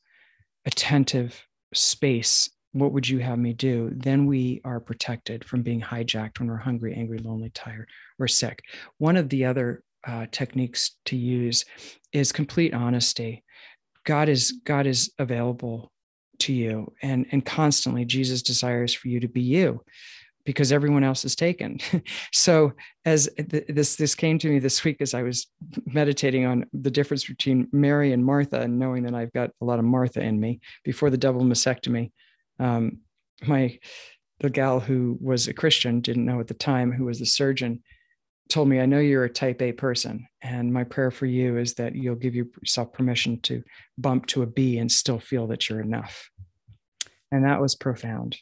attentive 0.66 1.42
space. 1.74 2.50
What 2.72 2.92
would 2.92 3.08
you 3.08 3.20
have 3.20 3.38
me 3.38 3.54
do? 3.54 3.92
Then 3.94 4.26
we 4.26 4.62
are 4.66 4.80
protected 4.80 5.46
from 5.46 5.62
being 5.62 5.82
hijacked 5.82 6.40
when 6.40 6.50
we're 6.50 6.58
hungry, 6.58 6.96
angry, 6.96 7.20
lonely, 7.20 7.52
tired, 7.52 7.90
or 8.20 8.28
sick. 8.28 8.62
One 8.98 9.18
of 9.18 9.30
the 9.30 9.46
other 9.46 9.84
uh, 10.06 10.26
techniques 10.32 10.98
to 11.06 11.16
use 11.16 11.66
is 12.12 12.32
complete 12.32 12.74
honesty. 12.74 13.44
God 14.06 14.28
is 14.28 14.60
God 14.66 14.88
is 14.88 15.14
available 15.20 15.92
to 16.40 16.54
you 16.54 16.92
and 17.02 17.26
and 17.32 17.46
constantly 17.46 18.06
jesus 18.06 18.42
desires 18.42 18.94
for 18.94 19.08
you 19.08 19.20
to 19.20 19.28
be 19.28 19.42
you 19.42 19.82
because 20.46 20.72
everyone 20.72 21.04
else 21.04 21.26
is 21.26 21.36
taken 21.36 21.80
so 22.34 22.72
as 23.06 23.30
th- 23.50 23.66
this 23.68 23.96
this 23.96 24.16
came 24.16 24.38
to 24.38 24.50
me 24.50 24.60
this 24.60 24.84
week 24.84 24.98
as 25.02 25.14
i 25.14 25.22
was 25.22 25.48
meditating 25.86 26.46
on 26.46 26.66
the 26.74 26.92
difference 26.92 27.26
between 27.26 27.68
mary 27.72 28.14
and 28.14 28.26
martha 28.26 28.62
and 28.62 28.78
knowing 28.78 29.04
that 29.04 29.16
i've 29.16 29.34
got 29.34 29.52
a 29.62 29.66
lot 29.66 29.80
of 29.80 29.86
martha 29.86 30.22
in 30.22 30.40
me 30.40 30.60
before 30.84 31.10
the 31.10 31.18
double 31.18 31.42
mastectomy 31.42 32.12
um, 32.60 33.00
my 33.46 33.78
the 34.40 34.50
gal 34.50 34.80
who 34.80 35.18
was 35.22 35.48
a 35.48 35.54
christian 35.54 36.02
didn't 36.02 36.26
know 36.26 36.40
at 36.40 36.48
the 36.48 36.54
time 36.54 36.92
who 36.92 37.06
was 37.06 37.20
the 37.20 37.26
surgeon 37.26 37.82
told 38.50 38.68
me, 38.68 38.80
I 38.80 38.86
know 38.86 39.00
you're 39.00 39.24
a 39.24 39.30
type 39.30 39.62
A 39.62 39.72
person. 39.72 40.28
And 40.42 40.74
my 40.74 40.84
prayer 40.84 41.12
for 41.12 41.26
you 41.26 41.58
is 41.58 41.76
that 41.76 41.96
you'll 41.96 42.16
give 42.16 42.36
yourself 42.36 42.94
permission 42.94 43.40
to 43.42 43.64
bump 43.98 44.26
to 44.28 44.44
a 44.44 44.46
B 44.46 44.78
and 44.78 44.92
still 44.92 45.20
feel 45.20 45.48
that 45.48 45.70
you're 45.70 45.82
enough. 45.82 46.30
And 47.32 47.46
that 47.46 47.62
was 47.62 47.76
profound. 47.76 48.38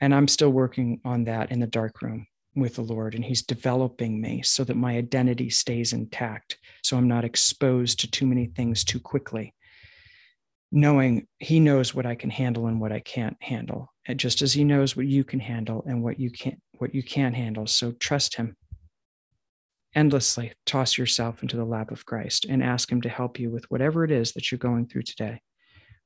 And 0.00 0.14
I'm 0.14 0.28
still 0.28 0.50
working 0.50 1.00
on 1.04 1.24
that 1.24 1.50
in 1.50 1.60
the 1.60 1.66
dark 1.66 2.02
room 2.02 2.26
with 2.54 2.76
the 2.76 2.82
Lord. 2.82 3.14
And 3.14 3.24
He's 3.24 3.42
developing 3.42 4.20
me 4.20 4.42
so 4.42 4.64
that 4.64 4.76
my 4.76 4.96
identity 4.96 5.50
stays 5.50 5.92
intact. 5.92 6.58
So 6.82 6.96
I'm 6.96 7.08
not 7.08 7.24
exposed 7.24 8.00
to 8.00 8.10
too 8.10 8.26
many 8.26 8.46
things 8.46 8.84
too 8.84 9.00
quickly. 9.00 9.54
Knowing 10.72 11.26
He 11.38 11.60
knows 11.60 11.94
what 11.94 12.06
I 12.06 12.14
can 12.14 12.30
handle 12.30 12.66
and 12.66 12.80
what 12.80 12.92
I 12.92 13.00
can't 13.00 13.36
handle. 13.40 13.92
And 14.06 14.18
just 14.20 14.42
as 14.42 14.52
He 14.52 14.64
knows 14.64 14.96
what 14.96 15.06
you 15.06 15.24
can 15.24 15.40
handle 15.40 15.84
and 15.86 16.02
what 16.02 16.18
you 16.18 16.30
can't 16.30 16.60
what 16.78 16.94
you 16.94 17.02
can't 17.02 17.34
handle. 17.34 17.66
So 17.66 17.92
trust 17.92 18.36
Him 18.36 18.56
endlessly 19.96 20.52
toss 20.66 20.98
yourself 20.98 21.42
into 21.42 21.56
the 21.56 21.64
lap 21.64 21.90
of 21.90 22.04
Christ 22.04 22.44
and 22.44 22.62
ask 22.62 22.92
Him 22.92 23.00
to 23.00 23.08
help 23.08 23.40
you 23.40 23.50
with 23.50 23.68
whatever 23.70 24.04
it 24.04 24.10
is 24.10 24.32
that 24.32 24.52
you're 24.52 24.58
going 24.58 24.86
through 24.86 25.02
today, 25.02 25.40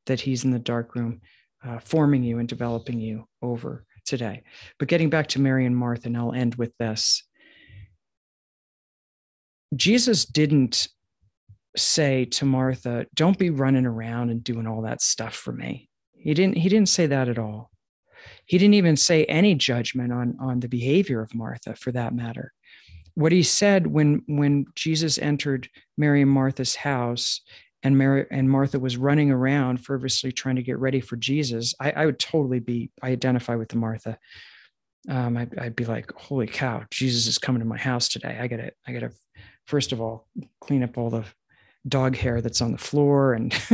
that 0.07 0.21
He's 0.21 0.45
in 0.45 0.53
the 0.53 0.59
dark 0.59 0.95
room, 0.95 1.21
uh, 1.67 1.79
forming 1.81 2.23
you 2.23 2.39
and 2.39 2.49
developing 2.49 3.01
you 3.01 3.27
over 3.43 3.85
today. 4.07 4.43
But 4.79 4.89
getting 4.89 5.11
back 5.11 5.29
to 5.29 5.41
Mary 5.41 5.67
and 5.67 5.77
Martha, 5.77 6.07
and 6.07 6.17
I'll 6.17 6.33
end 6.33 6.55
with 6.57 6.77
this 6.79 7.23
Jesus 9.77 10.25
didn't 10.25 10.89
say 11.77 12.25
to 12.25 12.45
Martha, 12.45 13.07
Don't 13.15 13.39
be 13.39 13.51
running 13.51 13.87
around 13.87 14.31
and 14.31 14.43
doing 14.43 14.67
all 14.67 14.83
that 14.83 15.01
stuff 15.01 15.35
for 15.35 15.53
me. 15.53 15.89
He 16.13 16.35
didn't, 16.35 16.57
he 16.57 16.69
didn't 16.69 16.89
say 16.89 17.07
that 17.07 17.29
at 17.29 17.39
all. 17.39 17.71
He 18.47 18.59
didn't 18.59 18.75
even 18.75 18.97
say 18.97 19.25
any 19.27 19.55
judgment 19.55 20.13
on, 20.13 20.37
on 20.41 20.61
the 20.61 20.69
behavior 20.69 21.23
of 21.23 21.35
Martha 21.35 21.77
for 21.77 21.93
that 21.93 22.13
matter 22.13 22.53
what 23.15 23.33
he 23.33 23.43
said 23.43 23.87
when 23.87 24.23
when 24.27 24.67
Jesus 24.75 25.19
entered 25.19 25.69
Mary 25.97 26.23
and 26.23 26.31
Martha's 26.31 26.75
house 26.75 27.43
and 27.83 27.97
Mary 27.97 28.27
and 28.31 28.51
Martha 28.51 28.79
was 28.79 28.97
running 28.97 29.31
around 29.31 29.85
fervently 29.85 30.33
trying 30.33 30.57
to 30.57 30.63
get 30.63 30.79
ready 30.79 31.01
for 31.01 31.17
Jesus, 31.17 31.75
I, 31.81 31.91
I 31.93 32.07
would 32.07 32.19
totally 32.19 32.61
be 32.61 32.91
I 33.03 33.11
identify 33.11 33.55
with 33.55 33.69
the 33.69 33.77
Martha. 33.77 34.19
Um, 35.09 35.37
I'd, 35.37 35.59
I'd, 35.59 35.77
be 35.77 35.87
like, 35.87 36.13
holy 36.13 36.47
cow, 36.47 36.85
Jesus 36.91 37.27
is 37.27 37.39
coming 37.39 37.61
to 37.61 37.67
my 37.67 37.79
house 37.79 38.09
today. 38.09 38.39
I 38.39 38.47
gotta, 38.49 38.73
I 38.87 38.93
gotta, 38.93 39.13
first 39.67 39.93
of 39.93 40.01
all, 40.01 40.29
clean 40.61 40.83
up 40.83 40.99
all 40.99 41.09
the 41.09 41.25
dog 41.89 42.17
hair 42.17 42.43
that's 42.43 42.61
on 42.61 42.73
the 42.73 42.79
floor, 42.79 43.33
and 43.33 43.53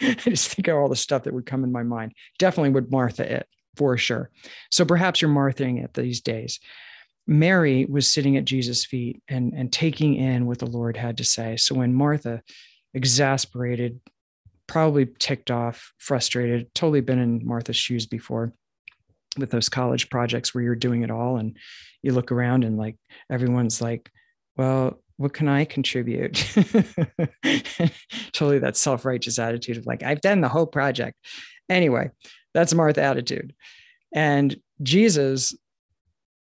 I 0.00 0.14
just 0.14 0.54
think 0.54 0.68
of 0.68 0.76
all 0.76 0.88
the 0.88 0.94
stuff 0.94 1.24
that 1.24 1.34
would 1.34 1.46
come 1.46 1.64
in 1.64 1.72
my 1.72 1.82
mind. 1.82 2.12
Definitely 2.38 2.70
would 2.70 2.92
Martha 2.92 3.38
it 3.38 3.48
for 3.76 3.96
sure. 3.96 4.30
So 4.70 4.84
perhaps 4.84 5.20
you're 5.20 5.30
Marthaing 5.30 5.78
it 5.78 5.94
these 5.94 6.20
days. 6.20 6.60
Mary 7.26 7.86
was 7.86 8.06
sitting 8.06 8.36
at 8.36 8.44
Jesus' 8.44 8.84
feet 8.84 9.22
and, 9.28 9.52
and 9.52 9.72
taking 9.72 10.14
in 10.14 10.46
what 10.46 10.58
the 10.58 10.66
Lord 10.66 10.96
had 10.96 11.16
to 11.18 11.24
say. 11.24 11.56
So 11.56 11.74
when 11.76 11.94
Martha, 11.94 12.42
exasperated, 12.94 14.00
probably 14.66 15.06
ticked 15.18 15.50
off, 15.50 15.92
frustrated, 15.98 16.74
totally 16.74 17.00
been 17.00 17.18
in 17.18 17.46
Martha's 17.46 17.76
shoes 17.76 18.06
before 18.06 18.52
with 19.38 19.50
those 19.50 19.68
college 19.68 20.10
projects 20.10 20.54
where 20.54 20.62
you're 20.62 20.74
doing 20.74 21.02
it 21.02 21.10
all 21.10 21.36
and 21.36 21.56
you 22.02 22.12
look 22.12 22.30
around 22.32 22.64
and 22.64 22.76
like 22.76 22.96
everyone's 23.30 23.80
like, 23.80 24.10
well, 24.56 25.00
what 25.16 25.32
can 25.32 25.48
I 25.48 25.64
contribute? 25.64 26.34
totally 28.32 28.58
that 28.58 28.76
self 28.76 29.04
righteous 29.04 29.38
attitude 29.38 29.76
of 29.76 29.86
like, 29.86 30.02
I've 30.02 30.20
done 30.20 30.40
the 30.40 30.48
whole 30.48 30.66
project. 30.66 31.16
Anyway, 31.68 32.10
that's 32.54 32.74
Martha 32.74 33.02
attitude. 33.02 33.54
And 34.14 34.56
Jesus 34.82 35.54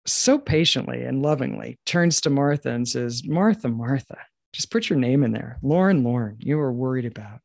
so 0.06 0.38
patiently 0.38 1.04
and 1.04 1.22
lovingly 1.22 1.80
turns 1.86 2.22
to 2.22 2.30
Martha 2.30 2.69
and 2.69 2.88
says, 2.88 3.24
Martha, 3.26 3.69
Martha, 3.69 4.17
just 4.53 4.71
put 4.71 4.89
your 4.89 4.99
name 4.99 5.23
in 5.23 5.31
there. 5.31 5.57
Lauren, 5.61 6.03
Lauren, 6.03 6.37
you 6.39 6.59
are 6.59 6.71
worried 6.71 7.05
about 7.05 7.41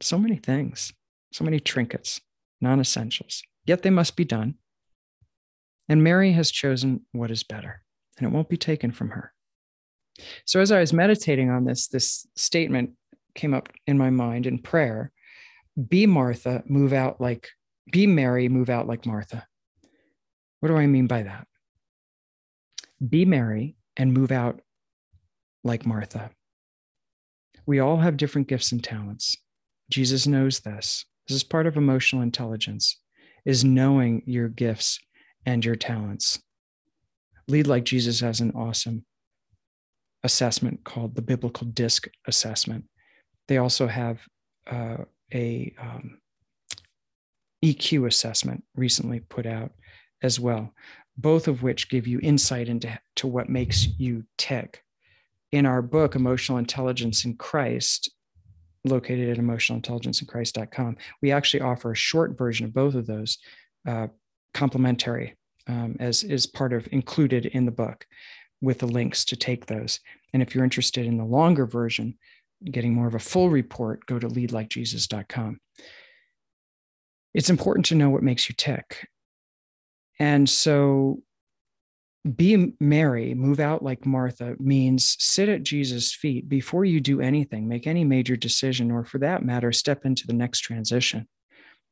so 0.00 0.18
many 0.18 0.36
things, 0.36 0.92
so 1.32 1.44
many 1.44 1.60
trinkets, 1.60 2.20
non 2.60 2.80
essentials, 2.80 3.42
yet 3.66 3.82
they 3.82 3.90
must 3.90 4.16
be 4.16 4.24
done. 4.24 4.54
And 5.88 6.02
Mary 6.02 6.32
has 6.32 6.50
chosen 6.50 7.02
what 7.12 7.30
is 7.30 7.42
better, 7.42 7.82
and 8.16 8.26
it 8.26 8.32
won't 8.32 8.48
be 8.48 8.56
taken 8.56 8.92
from 8.92 9.10
her. 9.10 9.32
So, 10.46 10.60
as 10.60 10.70
I 10.70 10.80
was 10.80 10.92
meditating 10.92 11.50
on 11.50 11.64
this, 11.64 11.88
this 11.88 12.26
statement 12.36 12.90
came 13.34 13.54
up 13.54 13.68
in 13.86 13.98
my 13.98 14.10
mind 14.10 14.46
in 14.46 14.58
prayer 14.58 15.10
be 15.88 16.06
Martha, 16.06 16.62
move 16.66 16.92
out 16.92 17.18
like, 17.18 17.48
be 17.90 18.06
Mary, 18.06 18.48
move 18.48 18.68
out 18.68 18.86
like 18.86 19.06
Martha. 19.06 19.46
What 20.60 20.68
do 20.68 20.76
I 20.76 20.86
mean 20.86 21.06
by 21.06 21.22
that? 21.22 21.46
be 23.08 23.24
Mary 23.24 23.76
and 23.96 24.12
move 24.12 24.30
out 24.30 24.60
like 25.64 25.86
Martha. 25.86 26.30
We 27.66 27.78
all 27.78 27.98
have 27.98 28.16
different 28.16 28.48
gifts 28.48 28.72
and 28.72 28.82
talents. 28.82 29.36
Jesus 29.90 30.26
knows 30.26 30.60
this. 30.60 31.04
This 31.28 31.36
is 31.36 31.44
part 31.44 31.66
of 31.66 31.76
emotional 31.76 32.22
intelligence 32.22 32.98
is 33.44 33.64
knowing 33.64 34.22
your 34.26 34.48
gifts 34.48 34.98
and 35.46 35.64
your 35.64 35.76
talents. 35.76 36.40
Lead 37.48 37.66
like 37.66 37.84
Jesus 37.84 38.20
has 38.20 38.40
an 38.40 38.52
awesome 38.52 39.04
assessment 40.22 40.84
called 40.84 41.14
the 41.14 41.22
biblical 41.22 41.66
DISC 41.66 42.08
assessment. 42.26 42.84
They 43.48 43.58
also 43.58 43.88
have 43.88 44.20
uh, 44.70 44.98
a 45.34 45.74
um, 45.80 46.18
EQ 47.64 48.06
assessment 48.06 48.62
recently 48.76 49.20
put 49.20 49.46
out 49.46 49.72
as 50.22 50.38
well 50.38 50.72
both 51.16 51.48
of 51.48 51.62
which 51.62 51.90
give 51.90 52.06
you 52.06 52.18
insight 52.22 52.68
into 52.68 52.98
to 53.16 53.26
what 53.26 53.48
makes 53.48 53.86
you 53.98 54.24
tick. 54.38 54.82
In 55.52 55.66
our 55.66 55.82
book, 55.82 56.14
Emotional 56.14 56.58
Intelligence 56.58 57.24
in 57.24 57.36
Christ, 57.36 58.10
located 58.84 59.28
at 59.28 59.44
emotionalintelligenceinchrist.com, 59.44 60.96
we 61.20 61.30
actually 61.30 61.60
offer 61.60 61.92
a 61.92 61.96
short 61.96 62.36
version 62.36 62.66
of 62.66 62.74
both 62.74 62.94
of 62.94 63.06
those 63.06 63.38
uh, 63.86 64.08
complementary 64.54 65.36
um, 65.68 65.96
as 66.00 66.24
is 66.24 66.46
part 66.46 66.72
of 66.72 66.88
included 66.92 67.46
in 67.46 67.64
the 67.66 67.70
book 67.70 68.06
with 68.60 68.78
the 68.78 68.86
links 68.86 69.24
to 69.26 69.36
take 69.36 69.66
those. 69.66 70.00
And 70.32 70.42
if 70.42 70.54
you're 70.54 70.64
interested 70.64 71.06
in 71.06 71.18
the 71.18 71.24
longer 71.24 71.66
version, 71.66 72.18
getting 72.64 72.94
more 72.94 73.06
of 73.06 73.14
a 73.14 73.20
full 73.20 73.50
report, 73.50 74.06
go 74.06 74.18
to 74.18 74.28
leadlikejesus.com. 74.28 75.60
It's 77.34 77.50
important 77.50 77.86
to 77.86 77.94
know 77.94 78.10
what 78.10 78.22
makes 78.22 78.48
you 78.48 78.54
tick. 78.56 79.08
And 80.18 80.48
so 80.48 81.22
be 82.36 82.72
Mary, 82.78 83.34
move 83.34 83.58
out 83.58 83.82
like 83.82 84.06
Martha 84.06 84.54
means 84.60 85.16
sit 85.18 85.48
at 85.48 85.64
Jesus' 85.64 86.14
feet 86.14 86.48
before 86.48 86.84
you 86.84 87.00
do 87.00 87.20
anything, 87.20 87.66
make 87.66 87.86
any 87.86 88.04
major 88.04 88.36
decision, 88.36 88.90
or 88.90 89.04
for 89.04 89.18
that 89.18 89.44
matter, 89.44 89.72
step 89.72 90.04
into 90.04 90.26
the 90.26 90.32
next 90.32 90.60
transition. 90.60 91.26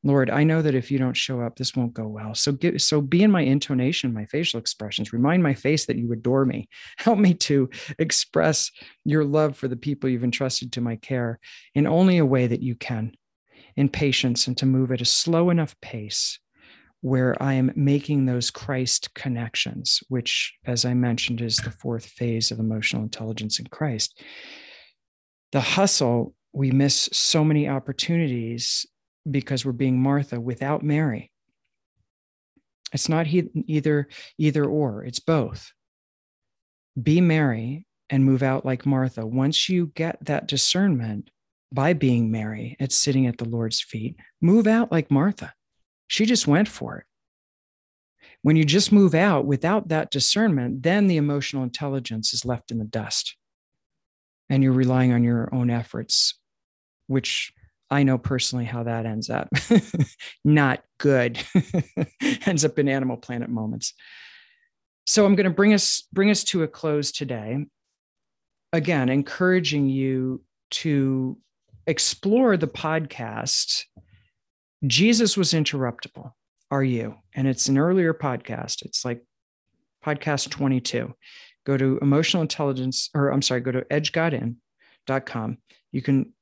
Lord, 0.03 0.29
I 0.31 0.43
know 0.43 0.61
that 0.61 0.73
if 0.73 0.89
you 0.89 0.97
don't 0.97 1.15
show 1.15 1.41
up, 1.41 1.57
this 1.57 1.75
won't 1.75 1.93
go 1.93 2.07
well. 2.07 2.33
So 2.33 2.53
get, 2.53 2.81
so 2.81 3.01
be 3.01 3.21
in 3.21 3.29
my 3.29 3.41
intonation, 3.41 4.13
my 4.13 4.25
facial 4.25 4.59
expressions. 4.59 5.13
Remind 5.13 5.43
my 5.43 5.53
face 5.53 5.85
that 5.85 5.97
you 5.97 6.11
adore 6.11 6.45
me. 6.45 6.69
Help 6.97 7.19
me 7.19 7.33
to 7.35 7.69
express 7.99 8.71
your 9.05 9.23
love 9.23 9.57
for 9.57 9.67
the 9.67 9.75
people 9.75 10.09
you've 10.09 10.23
entrusted 10.23 10.71
to 10.73 10.81
my 10.81 10.95
care 10.95 11.39
in 11.75 11.85
only 11.85 12.17
a 12.17 12.25
way 12.25 12.47
that 12.47 12.63
you 12.63 12.75
can. 12.75 13.13
in 13.77 13.89
patience 13.89 14.47
and 14.47 14.57
to 14.57 14.65
move 14.65 14.91
at 14.91 15.01
a 15.01 15.05
slow 15.05 15.49
enough 15.49 15.75
pace 15.81 16.39
where 17.01 17.41
I 17.41 17.53
am 17.53 17.71
making 17.75 18.25
those 18.25 18.51
Christ 18.51 19.13
connections, 19.15 20.01
which, 20.07 20.53
as 20.65 20.85
I 20.85 20.93
mentioned, 20.93 21.41
is 21.41 21.57
the 21.57 21.71
fourth 21.71 22.05
phase 22.05 22.51
of 22.51 22.59
emotional 22.59 23.01
intelligence 23.01 23.59
in 23.59 23.65
Christ. 23.67 24.21
The 25.51 25.61
hustle, 25.61 26.35
we 26.53 26.71
miss 26.71 27.09
so 27.11 27.43
many 27.43 27.67
opportunities 27.67 28.85
because 29.29 29.65
we're 29.65 29.71
being 29.71 30.01
Martha 30.01 30.39
without 30.39 30.83
Mary. 30.83 31.31
It's 32.93 33.09
not 33.09 33.27
he, 33.27 33.49
either 33.67 34.07
either 34.37 34.65
or, 34.65 35.03
it's 35.03 35.19
both. 35.19 35.71
Be 37.01 37.19
Mary 37.19 37.87
and 38.09 38.25
move 38.25 38.43
out 38.43 38.65
like 38.65 38.85
Martha. 38.85 39.25
Once 39.25 39.69
you 39.69 39.87
get 39.95 40.23
that 40.25 40.47
discernment 40.47 41.29
by 41.71 41.93
being 41.93 42.29
Mary, 42.29 42.75
it's 42.79 42.97
sitting 42.97 43.27
at 43.27 43.37
the 43.37 43.45
Lord's 43.45 43.81
feet, 43.81 44.17
move 44.41 44.67
out 44.67 44.91
like 44.91 45.09
Martha. 45.09 45.53
She 46.11 46.25
just 46.25 46.45
went 46.45 46.67
for 46.67 46.97
it. 46.97 47.05
When 48.41 48.57
you 48.57 48.65
just 48.65 48.91
move 48.91 49.15
out 49.15 49.45
without 49.45 49.87
that 49.87 50.11
discernment, 50.11 50.83
then 50.83 51.07
the 51.07 51.15
emotional 51.15 51.63
intelligence 51.63 52.33
is 52.33 52.43
left 52.43 52.69
in 52.69 52.79
the 52.79 52.83
dust. 52.83 53.37
And 54.49 54.61
you're 54.61 54.73
relying 54.73 55.13
on 55.13 55.23
your 55.23 55.47
own 55.55 55.69
efforts, 55.69 56.37
which 57.07 57.53
I 57.89 58.03
know 58.03 58.17
personally 58.17 58.65
how 58.65 58.83
that 58.83 59.05
ends 59.05 59.29
up. 59.29 59.47
Not 60.43 60.83
good. 60.97 61.41
ends 62.45 62.65
up 62.65 62.77
in 62.77 62.89
animal 62.89 63.15
planet 63.15 63.49
moments. 63.49 63.93
So 65.05 65.25
I'm 65.25 65.35
going 65.35 65.45
to 65.45 65.49
bring 65.49 65.73
us 65.73 66.03
bring 66.11 66.29
us 66.29 66.43
to 66.45 66.63
a 66.63 66.67
close 66.67 67.13
today. 67.13 67.67
Again, 68.73 69.07
encouraging 69.07 69.87
you 69.87 70.43
to 70.71 71.37
explore 71.87 72.57
the 72.57 72.67
podcast 72.67 73.85
Jesus 74.85 75.37
was 75.37 75.53
interruptible. 75.53 76.31
Are 76.69 76.83
you? 76.83 77.15
And 77.35 77.47
it's 77.47 77.67
an 77.67 77.77
earlier 77.77 78.13
podcast. 78.13 78.83
It's 78.83 79.05
like 79.05 79.23
podcast 80.03 80.49
22. 80.49 81.13
Go 81.65 81.77
to 81.77 81.99
emotional 82.01 82.41
intelligence, 82.41 83.09
or 83.13 83.29
I'm 83.29 83.41
sorry, 83.41 83.61
go 83.61 83.71
to 83.71 83.81
edgegodin.com. 83.81 85.57
You 85.91 86.01
can 86.01 86.33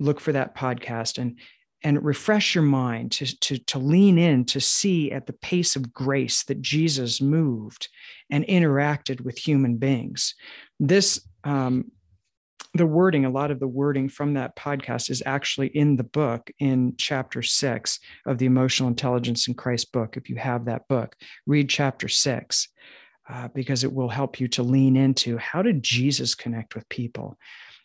look 0.00 0.20
for 0.20 0.32
that 0.32 0.56
podcast 0.56 1.18
and 1.18 1.38
and 1.84 2.02
refresh 2.02 2.54
your 2.54 2.64
mind 2.64 3.12
to, 3.12 3.38
to, 3.40 3.58
to 3.58 3.78
lean 3.78 4.18
in 4.18 4.44
to 4.46 4.60
see 4.60 5.12
at 5.12 5.26
the 5.26 5.32
pace 5.32 5.76
of 5.76 5.92
grace 5.92 6.42
that 6.44 6.60
Jesus 6.60 7.20
moved 7.20 7.88
and 8.30 8.44
interacted 8.46 9.20
with 9.20 9.38
human 9.38 9.76
beings. 9.76 10.34
This 10.80 11.20
um, 11.44 11.92
the 12.74 12.86
wording, 12.86 13.24
a 13.24 13.30
lot 13.30 13.50
of 13.50 13.60
the 13.60 13.68
wording 13.68 14.08
from 14.08 14.34
that 14.34 14.56
podcast 14.56 15.10
is 15.10 15.22
actually 15.24 15.68
in 15.68 15.96
the 15.96 16.04
book 16.04 16.50
in 16.58 16.94
chapter 16.98 17.42
six 17.42 17.98
of 18.26 18.38
the 18.38 18.46
Emotional 18.46 18.88
Intelligence 18.88 19.48
in 19.48 19.54
Christ 19.54 19.92
book. 19.92 20.16
If 20.16 20.28
you 20.28 20.36
have 20.36 20.66
that 20.66 20.86
book, 20.88 21.16
read 21.46 21.68
chapter 21.68 22.08
six 22.08 22.68
uh, 23.28 23.48
because 23.48 23.84
it 23.84 23.92
will 23.92 24.08
help 24.08 24.40
you 24.40 24.48
to 24.48 24.62
lean 24.62 24.96
into 24.96 25.36
how 25.38 25.62
did 25.62 25.82
Jesus 25.82 26.34
connect 26.34 26.74
with 26.74 26.88
people? 26.88 27.38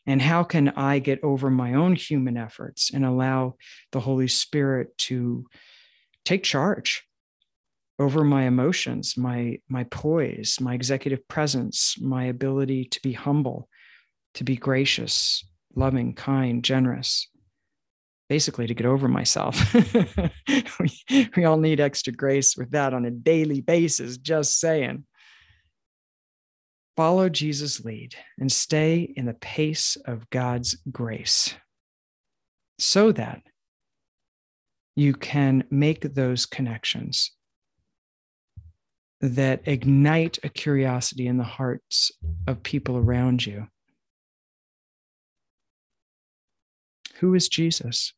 And 0.06 0.22
how 0.22 0.44
can 0.44 0.70
I 0.70 1.00
get 1.00 1.24
over 1.24 1.50
my 1.50 1.76
own 1.76 1.96
human 1.96 2.36
efforts 2.36 2.92
and 2.94 3.06
allow 3.06 3.56
the 3.92 4.00
Holy 4.00 4.28
Spirit 4.28 4.98
to 5.00 5.46
take 6.26 6.44
charge 6.44 7.04
over 8.00 8.24
my 8.24 8.44
emotions, 8.44 9.16
my, 9.16 9.60
my 9.70 9.84
poise, 9.86 10.58
my 10.60 10.74
executive 10.74 11.28
presence, 11.28 11.96
my 12.02 12.26
ability 12.26 12.86
to 12.86 13.02
be 13.02 13.14
humble, 13.14 13.70
to 14.36 14.44
be 14.44 14.56
gracious, 14.56 15.46
loving, 15.76 16.14
kind, 16.14 16.64
generous, 16.64 17.28
basically 18.30 18.68
to 18.68 18.74
get 18.74 18.88
over 18.88 19.08
myself. 19.08 19.74
we, 20.80 21.30
we 21.36 21.46
all 21.46 21.58
need 21.58 21.80
extra 21.80 22.14
grace 22.14 22.56
with 22.56 22.72
that 22.72 22.94
on 22.94 23.06
a 23.06 23.12
daily 23.12 23.62
basis, 23.62 24.18
just 24.18 24.60
saying. 24.60 25.06
Follow 26.98 27.30
Jesus' 27.30 27.84
lead 27.84 28.16
and 28.38 28.52
stay 28.52 29.14
in 29.16 29.26
the 29.26 29.34
pace 29.34 29.98
of 30.06 30.30
God's 30.30 30.78
grace 30.92 31.56
so 32.80 33.12
that 33.12 33.42
you 34.96 35.14
can 35.14 35.64
make 35.70 36.02
those 36.02 36.46
connections 36.46 37.32
that 39.22 39.62
ignite 39.66 40.40
a 40.44 40.50
curiosity 40.50 41.28
in 41.28 41.38
the 41.38 41.44
hearts 41.44 42.12
of 42.48 42.64
people 42.64 42.98
around 42.98 43.46
you 43.46 43.68
Who 47.22 47.36
is 47.36 47.48
Jesus? 47.48 48.14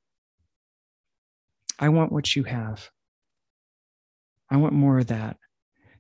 I 1.78 1.90
want 1.90 2.14
what 2.14 2.38
you 2.38 2.44
have. 2.44 2.90
I 4.50 4.56
want 4.56 4.74
more 4.74 5.00
of 5.00 5.08
that. 5.08 5.36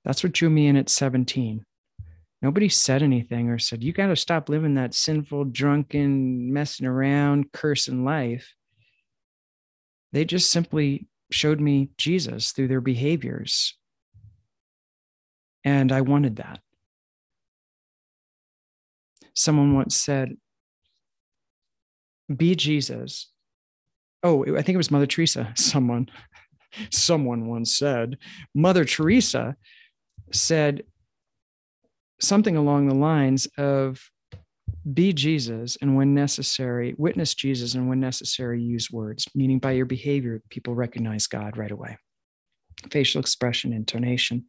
That's 0.06 0.24
what 0.24 0.32
drew 0.32 0.50
me 0.50 0.68
in 0.68 0.78
at 0.78 0.90
17. 0.90 1.66
Nobody 2.42 2.70
said 2.70 3.04
anything 3.04 3.50
or 3.50 3.60
said, 3.60 3.84
You 3.84 3.92
got 3.92 4.08
to 4.08 4.16
stop 4.16 4.48
living 4.48 4.76
that 4.76 4.94
sinful, 4.94 5.46
drunken, 5.46 6.54
messing 6.54 6.88
around, 6.88 7.52
cursing 7.52 8.06
life. 8.06 8.54
They 10.14 10.24
just 10.24 10.50
simply 10.50 11.08
showed 11.30 11.60
me 11.60 11.90
Jesus 11.98 12.54
through 12.54 12.70
their 12.70 12.82
behaviors. 12.82 13.78
And 15.66 15.92
I 15.92 16.02
wanted 16.02 16.38
that. 16.38 16.60
Someone 19.34 19.74
once 19.74 19.98
said, 19.98 20.38
be 22.38 22.56
Jesus. 22.56 23.32
Oh, 24.24 24.44
I 24.46 24.62
think 24.62 24.76
it 24.76 24.78
was 24.78 24.92
Mother 24.92 25.06
Teresa. 25.06 25.52
Someone, 25.56 26.10
someone 26.90 27.48
once 27.48 27.78
said, 27.78 28.18
Mother 28.56 28.86
Teresa 28.86 29.56
said 30.32 30.84
something 32.20 32.56
along 32.56 32.88
the 32.88 32.96
lines 32.96 33.48
of 33.58 34.02
be 34.92 35.14
Jesus 35.14 35.78
and 35.82 35.96
when 35.96 36.14
necessary, 36.14 36.94
witness 36.98 37.34
Jesus 37.34 37.76
and 37.76 37.88
when 37.88 38.00
necessary, 38.00 38.62
use 38.62 38.92
words, 38.92 39.28
meaning 39.36 39.60
by 39.60 39.72
your 39.72 39.86
behavior, 39.86 40.42
people 40.50 40.76
recognize 40.76 41.28
God 41.28 41.58
right 41.58 41.72
away. 41.72 41.98
Facial 42.92 43.22
expression, 43.22 43.72
intonation. 43.72 44.46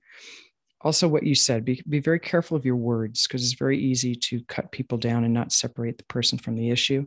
Also, 0.80 1.08
what 1.08 1.22
you 1.22 1.34
said, 1.34 1.64
be, 1.64 1.82
be 1.88 2.00
very 2.00 2.18
careful 2.18 2.56
of 2.56 2.64
your 2.64 2.76
words 2.76 3.26
because 3.26 3.42
it's 3.42 3.58
very 3.58 3.78
easy 3.78 4.14
to 4.14 4.42
cut 4.44 4.72
people 4.72 4.98
down 4.98 5.24
and 5.24 5.32
not 5.32 5.52
separate 5.52 5.98
the 5.98 6.04
person 6.04 6.38
from 6.38 6.56
the 6.56 6.70
issue 6.70 7.06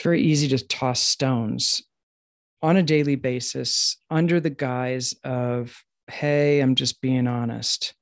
it's 0.00 0.04
very 0.06 0.22
easy 0.22 0.48
to 0.48 0.66
toss 0.66 0.98
stones 0.98 1.82
on 2.62 2.78
a 2.78 2.82
daily 2.82 3.16
basis 3.16 3.98
under 4.08 4.40
the 4.40 4.48
guise 4.48 5.14
of, 5.24 5.84
hey, 6.06 6.60
I'm 6.60 6.74
just 6.74 7.02
being 7.02 7.26
honest. 7.26 7.92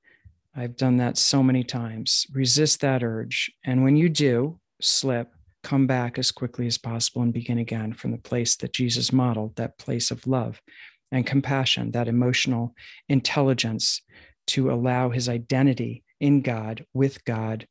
I've 0.54 0.76
done 0.76 0.98
that 0.98 1.18
so 1.18 1.42
many 1.42 1.64
times. 1.64 2.24
Resist 2.32 2.82
that 2.82 3.02
urge. 3.02 3.50
And 3.64 3.82
when 3.82 3.96
you 3.96 4.08
do 4.08 4.60
slip, 4.80 5.32
come 5.64 5.88
back 5.88 6.20
as 6.20 6.30
quickly 6.30 6.68
as 6.68 6.78
possible 6.78 7.22
and 7.22 7.32
begin 7.32 7.58
again 7.58 7.92
from 7.92 8.12
the 8.12 8.18
place 8.18 8.54
that 8.58 8.72
Jesus 8.72 9.12
modeled, 9.12 9.56
that 9.56 9.76
place 9.76 10.12
of 10.12 10.24
love 10.24 10.62
and 11.10 11.26
compassion, 11.26 11.90
that 11.90 12.06
emotional 12.06 12.76
intelligence 13.08 14.02
to 14.46 14.70
allow 14.70 15.10
his 15.10 15.28
identity 15.28 16.04
in 16.20 16.42
God, 16.42 16.86
with 16.94 17.24
God, 17.24 17.66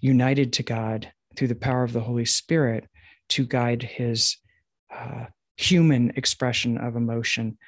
united 0.00 0.54
to 0.54 0.62
God 0.62 1.12
through 1.36 1.48
the 1.48 1.54
power 1.54 1.84
of 1.84 1.92
the 1.92 2.00
Holy 2.00 2.24
Spirit 2.24 2.88
to 3.30 3.44
guide 3.44 3.82
his 3.82 4.36
uh, 4.94 5.26
human 5.56 6.12
expression 6.16 6.78
of 6.78 6.96
emotion 6.96 7.58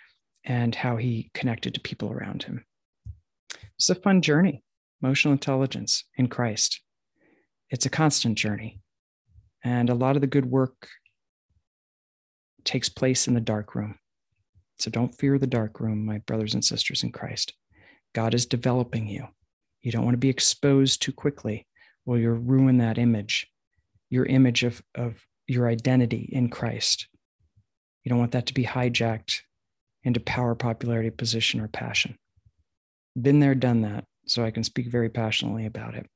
and 0.44 0.74
how 0.74 0.96
he 0.96 1.30
connected 1.34 1.74
to 1.74 1.80
people 1.80 2.10
around 2.10 2.42
him. 2.42 2.64
It's 3.76 3.90
a 3.90 3.94
fun 3.94 4.22
journey, 4.22 4.62
emotional 5.02 5.32
intelligence 5.32 6.04
in 6.16 6.28
Christ. 6.28 6.80
It's 7.70 7.86
a 7.86 7.90
constant 7.90 8.38
journey. 8.38 8.80
And 9.62 9.90
a 9.90 9.94
lot 9.94 10.16
of 10.16 10.22
the 10.22 10.26
good 10.26 10.46
work 10.46 10.88
takes 12.64 12.88
place 12.88 13.28
in 13.28 13.34
the 13.34 13.40
dark 13.40 13.74
room. 13.74 13.98
So 14.78 14.90
don't 14.90 15.14
fear 15.14 15.38
the 15.38 15.46
dark 15.46 15.80
room, 15.80 16.06
my 16.06 16.18
brothers 16.18 16.54
and 16.54 16.64
sisters 16.64 17.02
in 17.02 17.12
Christ. 17.12 17.52
God 18.14 18.34
is 18.34 18.46
developing 18.46 19.06
you. 19.06 19.26
You 19.82 19.92
don't 19.92 20.04
want 20.04 20.14
to 20.14 20.18
be 20.18 20.30
exposed 20.30 21.02
too 21.02 21.12
quickly, 21.12 21.66
or 22.06 22.18
you'll 22.18 22.34
ruin 22.34 22.78
that 22.78 22.98
image, 22.98 23.46
your 24.08 24.26
image 24.26 24.62
of, 24.62 24.82
of 24.94 25.24
your 25.50 25.68
identity 25.68 26.28
in 26.32 26.48
Christ. 26.48 27.08
You 28.04 28.10
don't 28.10 28.18
want 28.18 28.32
that 28.32 28.46
to 28.46 28.54
be 28.54 28.64
hijacked 28.64 29.40
into 30.04 30.20
power, 30.20 30.54
popularity, 30.54 31.10
position, 31.10 31.60
or 31.60 31.68
passion. 31.68 32.16
Been 33.20 33.40
there, 33.40 33.54
done 33.54 33.82
that. 33.82 34.04
So 34.26 34.44
I 34.44 34.52
can 34.52 34.62
speak 34.62 34.86
very 34.86 35.10
passionately 35.10 35.66
about 35.66 35.94
it. 35.94 36.06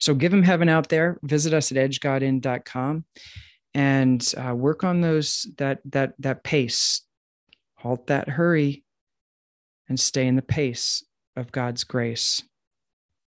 So 0.00 0.14
give 0.14 0.32
him 0.32 0.42
heaven 0.42 0.68
out 0.68 0.88
there. 0.88 1.18
Visit 1.22 1.52
us 1.52 1.70
at 1.70 1.76
edgegodin.com 1.76 3.04
and 3.74 4.34
uh, 4.36 4.54
work 4.54 4.82
on 4.82 5.00
those 5.00 5.46
that 5.58 5.80
that 5.86 6.14
that 6.18 6.42
pace. 6.42 7.02
Halt 7.76 8.08
that 8.08 8.28
hurry 8.28 8.84
and 9.88 9.98
stay 9.98 10.26
in 10.26 10.36
the 10.36 10.42
pace 10.42 11.04
of 11.36 11.52
God's 11.52 11.84
grace 11.84 12.42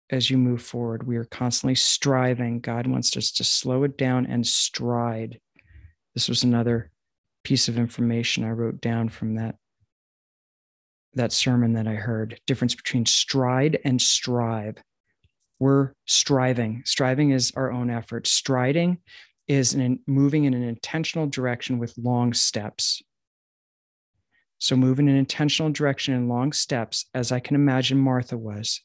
as 0.10 0.30
you 0.30 0.38
move 0.38 0.62
forward. 0.62 1.06
We 1.06 1.18
are 1.18 1.26
constantly 1.26 1.76
striving. 1.76 2.60
God 2.60 2.88
wants 2.88 3.16
us 3.16 3.32
to 3.34 3.44
slow 3.44 3.84
it 3.84 3.98
down 3.98 4.26
and 4.26 4.46
stride. 4.46 5.40
This 6.16 6.28
was 6.28 6.44
another 6.44 6.92
piece 7.44 7.68
of 7.68 7.78
information 7.78 8.44
I 8.44 8.50
wrote 8.50 8.82
down 8.82 9.10
from 9.10 9.36
that 9.36 9.56
that 11.16 11.32
sermon 11.32 11.74
that 11.74 11.88
I 11.88 11.96
heard. 11.96 12.40
Difference 12.46 12.76
between 12.76 13.06
stride 13.06 13.80
and 13.84 14.02
strive. 14.02 14.78
We're 15.60 15.94
striving. 16.06 16.84
Striving 16.86 17.32
is 17.32 17.52
our 17.56 17.72
own 17.72 17.90
effort. 17.90 18.28
Striding 18.28 19.00
is 19.48 19.74
an, 19.74 20.00
moving 20.08 20.46
in 20.46 20.54
an 20.54 20.64
intentional 20.64 21.28
direction 21.28 21.80
with 21.80 21.98
long 21.98 22.34
steps. 22.34 23.02
So, 24.60 24.76
move 24.76 25.00
in 25.00 25.08
an 25.08 25.16
intentional 25.16 25.72
direction 25.72 26.14
in 26.14 26.30
long 26.30 26.54
steps, 26.54 27.06
as 27.14 27.32
I 27.32 27.40
can 27.40 27.56
imagine 27.56 27.98
Martha 27.98 28.38
was, 28.38 28.82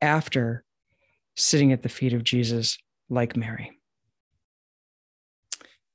after 0.00 0.64
sitting 1.36 1.72
at 1.72 1.82
the 1.82 1.88
feet 1.88 2.12
of 2.12 2.24
Jesus 2.24 2.78
like 3.08 3.36
Mary. 3.36 3.70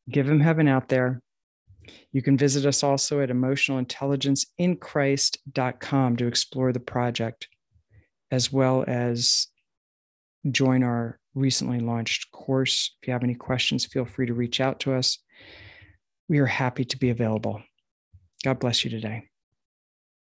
Give 0.10 0.30
him 0.30 0.40
heaven 0.40 0.68
out 0.68 0.90
there. 0.90 1.22
You 2.12 2.22
can 2.22 2.38
visit 2.38 2.66
us 2.66 2.84
also 2.84 3.22
at 3.22 3.30
emotionalintelligenceinchrist.com 3.30 6.18
to 6.18 6.28
explore 6.28 6.72
the 6.72 6.80
project, 6.80 7.48
as 8.32 8.52
well 8.52 8.84
as 8.88 9.48
join 10.50 10.84
our 10.84 11.20
recently 11.34 11.80
launched 11.80 12.32
course. 12.32 12.96
If 13.02 13.08
you 13.08 13.14
have 13.14 13.24
any 13.24 13.36
questions, 13.36 13.86
feel 13.86 14.06
free 14.06 14.28
to 14.28 14.34
reach 14.34 14.62
out 14.62 14.80
to 14.82 14.94
us. 14.94 15.18
We 16.28 16.40
are 16.40 16.46
happy 16.46 16.86
to 16.86 16.98
be 16.98 17.10
available. 17.10 17.62
God 18.44 18.60
bless 18.60 18.84
you 18.84 18.90
today. 18.90 19.30